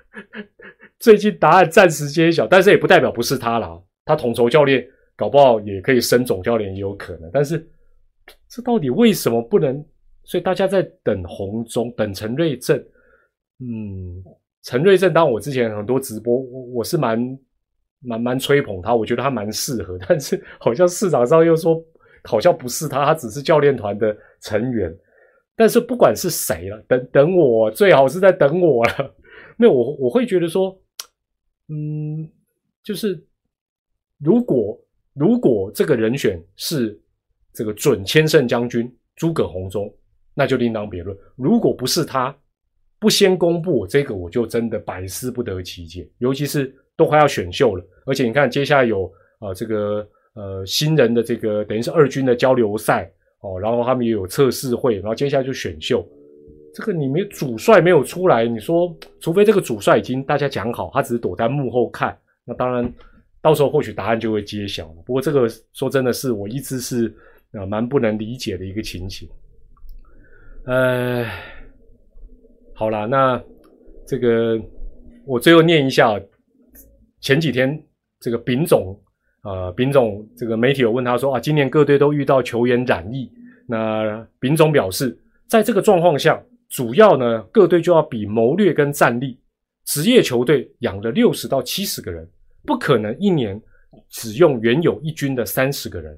[0.98, 3.82] 最近答案暂时揭晓，但是也不代表不是他了。
[4.04, 4.86] 他统筹教练
[5.16, 7.30] 搞不好也可以升总教练，也有可能。
[7.32, 7.66] 但是
[8.50, 9.82] 这到底为什么不能？
[10.24, 12.76] 所以大家在等红中，等陈瑞正。
[13.60, 14.22] 嗯，
[14.62, 17.38] 陈瑞正，当我之前很多直播，我我是蛮
[18.00, 19.98] 蛮蛮吹捧他，我觉得他蛮适合。
[20.06, 21.82] 但是好像市场上又说。
[22.24, 24.94] 好像不是他，他只是教练团的成员。
[25.56, 29.14] 但是不管是谁了，等等我最好是在等我了。
[29.58, 30.74] 那我，我会觉得说，
[31.68, 32.26] 嗯，
[32.82, 33.22] 就是
[34.18, 34.80] 如果
[35.12, 36.98] 如果这个人选是
[37.52, 39.94] 这个准千胜将军诸葛洪忠，
[40.32, 41.14] 那就另当别论。
[41.36, 42.34] 如果不是他，
[42.98, 46.10] 不先公布这个，我就真的百思不得其解。
[46.18, 50.08] 尤其是都快要选秀了，而且你看接下来有啊这个。
[50.34, 53.10] 呃，新人的这个等于是二军的交流赛
[53.40, 56.06] 哦，然后他们也有测试会，然后接下来就选秀。
[56.72, 62.90] 这个你没主帅没有出来，你说除非这个主帅已经大家讲好，他只是躲在幕后看，那当然
[63.42, 64.86] 到时候或许答案就会揭晓。
[65.04, 67.12] 不过这个说真的是我一直是
[67.52, 69.28] 啊蛮不能理解的一个情形。
[70.64, 71.26] 呃，
[72.72, 73.42] 好了，那
[74.06, 74.56] 这个
[75.26, 76.20] 我最后念一下
[77.20, 77.82] 前几天
[78.20, 78.96] 这个丙总。
[79.42, 83.30] 呃，丙总这个媒体有问他说啊，今年各队都遇到球员染疫，
[83.66, 89.38] 那丙总表示，在这个状况下，主要呢各队就要比谋略跟战力。
[89.86, 92.28] 职业球队养了六十到七十个人，
[92.64, 93.60] 不可能一年
[94.10, 96.16] 只用原有一军的三十个人，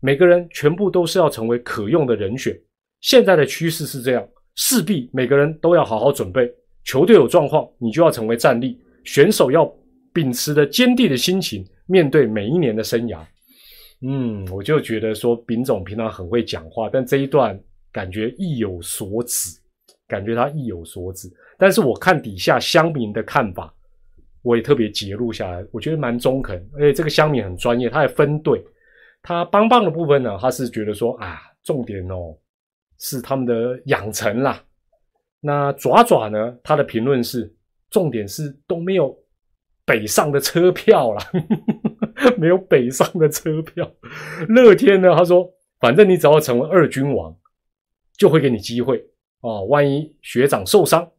[0.00, 2.54] 每个人全部都是要成为可用的人选。
[3.00, 6.52] 现在的趋势是这样，势必每个人都要好好准备。
[6.84, 9.72] 球队有状况，你就要成为战力，选手要
[10.12, 11.64] 秉持着坚定的心情。
[11.86, 13.20] 面对每一年的生涯，
[14.00, 17.58] 嗯，我就觉得说丙总平常很会讲话，但这一段
[17.92, 19.60] 感觉意有所指，
[20.08, 21.30] 感觉他意有所指。
[21.58, 23.70] 但是我看底下乡民的看法，
[24.40, 26.56] 我也特别截录下来，我觉得蛮中肯。
[26.74, 28.64] 而且这个乡民很专业，他还分队。
[29.22, 32.34] 他帮帮的部分呢，他是觉得说啊，重点哦
[32.98, 34.64] 是他们的养成啦。
[35.40, 37.54] 那爪爪呢，他的评论是
[37.90, 39.14] 重点是都没有。
[39.86, 41.20] 北上的车票了，
[42.38, 43.90] 没有北上的车票。
[44.48, 45.14] 乐天呢？
[45.16, 47.34] 他说，反正你只要成为二军王，
[48.16, 48.98] 就会给你机会
[49.40, 49.62] 啊。
[49.62, 51.10] 万一学长受伤，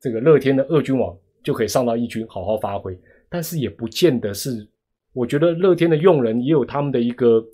[0.00, 2.98] 这个乐天的二军王就可以上到一军好好发挥。
[3.28, 4.68] 但是也不见得是，
[5.12, 7.44] 我觉得乐天的用人也有他们的一个，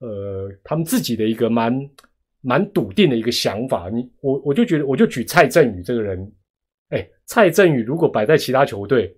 [0.00, 1.90] 呃，他们自己的一个蛮
[2.40, 3.88] 蛮笃定的一个想法。
[3.90, 6.32] 你我我就觉得，我就举蔡振宇这个人，
[6.90, 9.14] 哎，蔡振宇如果摆在其他球队。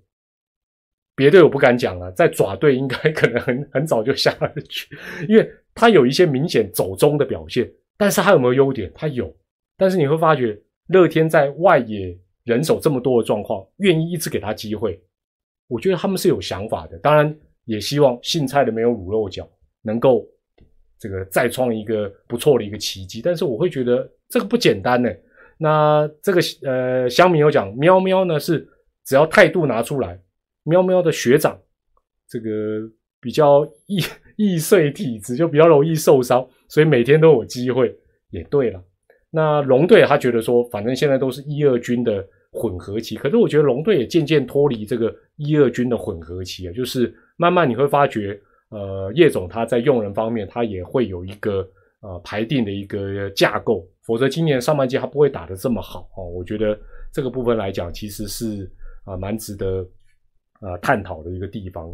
[1.21, 4.89] 别队我不敢讲了，在爪队应该 可能很很早就下了去，
[5.29, 8.91] 因为他有一些明显走中的表现，但是他有没有优点？
[8.95, 9.31] 他有，
[9.77, 14.99] 但是你会发觉乐天在外野人手这么多的状况，愿意一直给他机会，
[15.69, 16.97] 我觉得他们是有想法的。
[17.01, 19.47] 当然，也希望姓蔡的没有卤肉脚
[19.83, 20.27] 能够
[20.99, 23.21] 这个再创一个不错的一个奇迹。
[23.23, 25.11] 但是我会觉得这个不简单呢。
[25.59, 28.67] 那这个呃，乡民有讲，喵喵呢是
[29.05, 30.19] 只要态度拿出来，
[30.65, 31.59] 喵喵的学长
[32.29, 32.81] 这个
[33.21, 34.01] 比较易
[34.37, 37.95] 易碎体质，就比较容易受伤，所以每天都有机会。
[38.33, 38.81] 也对了。
[39.29, 51.69] 那龙队他觉得说，反正现在都是一二军的混合期，可是我觉得龙队也渐渐脱离这个一二军的混合期啊，就是慢慢你会发觉，呃，叶总他在用人方面，他也会有一个
[52.03, 56.25] 呃排定的一个架构，否则今年上半季他不会打得这么好哦。
[56.31, 56.79] 我觉得
[57.13, 58.71] 这个部分来讲，其实是
[59.05, 59.85] 啊蛮值得
[60.61, 61.89] 呃探讨的一个地方。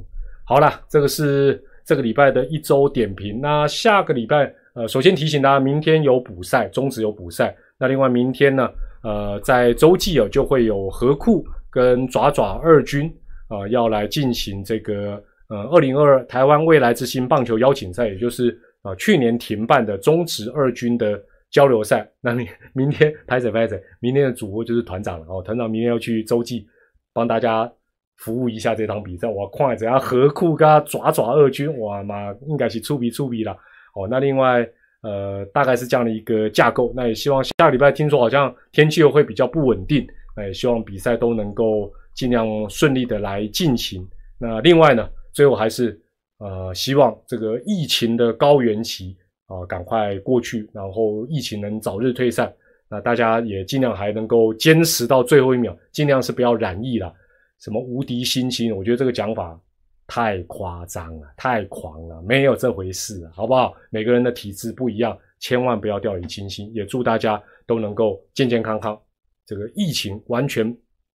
[0.45, 4.53] 好了，这个是这个礼拜的一周点评，那下个礼拜。
[4.75, 7.57] 呃，首先提醒大家，明天有补赛，中职有补赛。
[7.79, 8.71] 那另外明天呢，
[9.03, 13.11] 呃，在洲际哦，就会有河库跟爪爪二军
[13.49, 21.19] 啊，要来进行这个呃二零二二台湾未来之星棒球邀请赛，也就是啊去年停办的中职二军的
[21.51, 22.07] 交流赛。
[22.21, 26.67] 那你明天拍着拍着，明天的主播就是团长了哦，团长明天要去洲际
[27.15, 27.73] 帮大家
[28.17, 29.29] 服务一下这场比赛。
[29.29, 33.53] 我看怎样河库跟他爪爪二军，哇妈，应该是出比出比了。
[33.95, 34.69] 哦，那另外，
[35.03, 36.93] 呃，大概是这样的一个架构。
[36.95, 40.07] 那也希望下个礼拜听说好像天气又会比较不稳定，
[40.37, 44.07] 那也希望比赛都能够尽量顺利的来进行。
[44.39, 45.99] 那另外呢，最后还是
[46.39, 52.53] 呃，希望这个疫情的高原期啊赶快过去，然后疫情能早日退散。
[52.89, 57.13] 那大家也尽量还能够坚持到最后一秒，尽量是不要染疫了。
[57.61, 59.61] 什么无敌星星，我觉得这个讲法。
[60.09, 63.75] 太夸张了，太狂了，没有这回事，好不好？
[63.91, 66.73] 每个人的体质不一样，千万不要掉以轻心。
[66.73, 68.97] 也祝大家都能够健健康康，
[69.45, 70.65] 这个疫情完全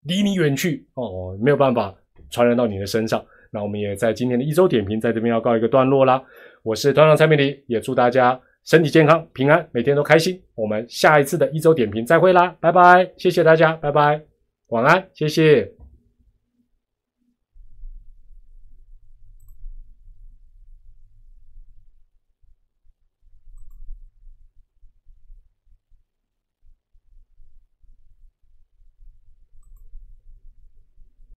[0.03, 1.95] 离你远去哦，没有办法
[2.29, 3.23] 传染到你的身上。
[3.49, 6.21] 那我们也在今天的一周点评在这边要告一个段落啦。
[6.61, 10.37] 我是团长蔡美丽，也祝大家身体健康、平安，每天都开心。
[10.53, 14.21] 我们下一次的一周点评再会啦，拜拜，谢谢大家，拜拜，
[14.67, 15.80] 晚安，谢谢。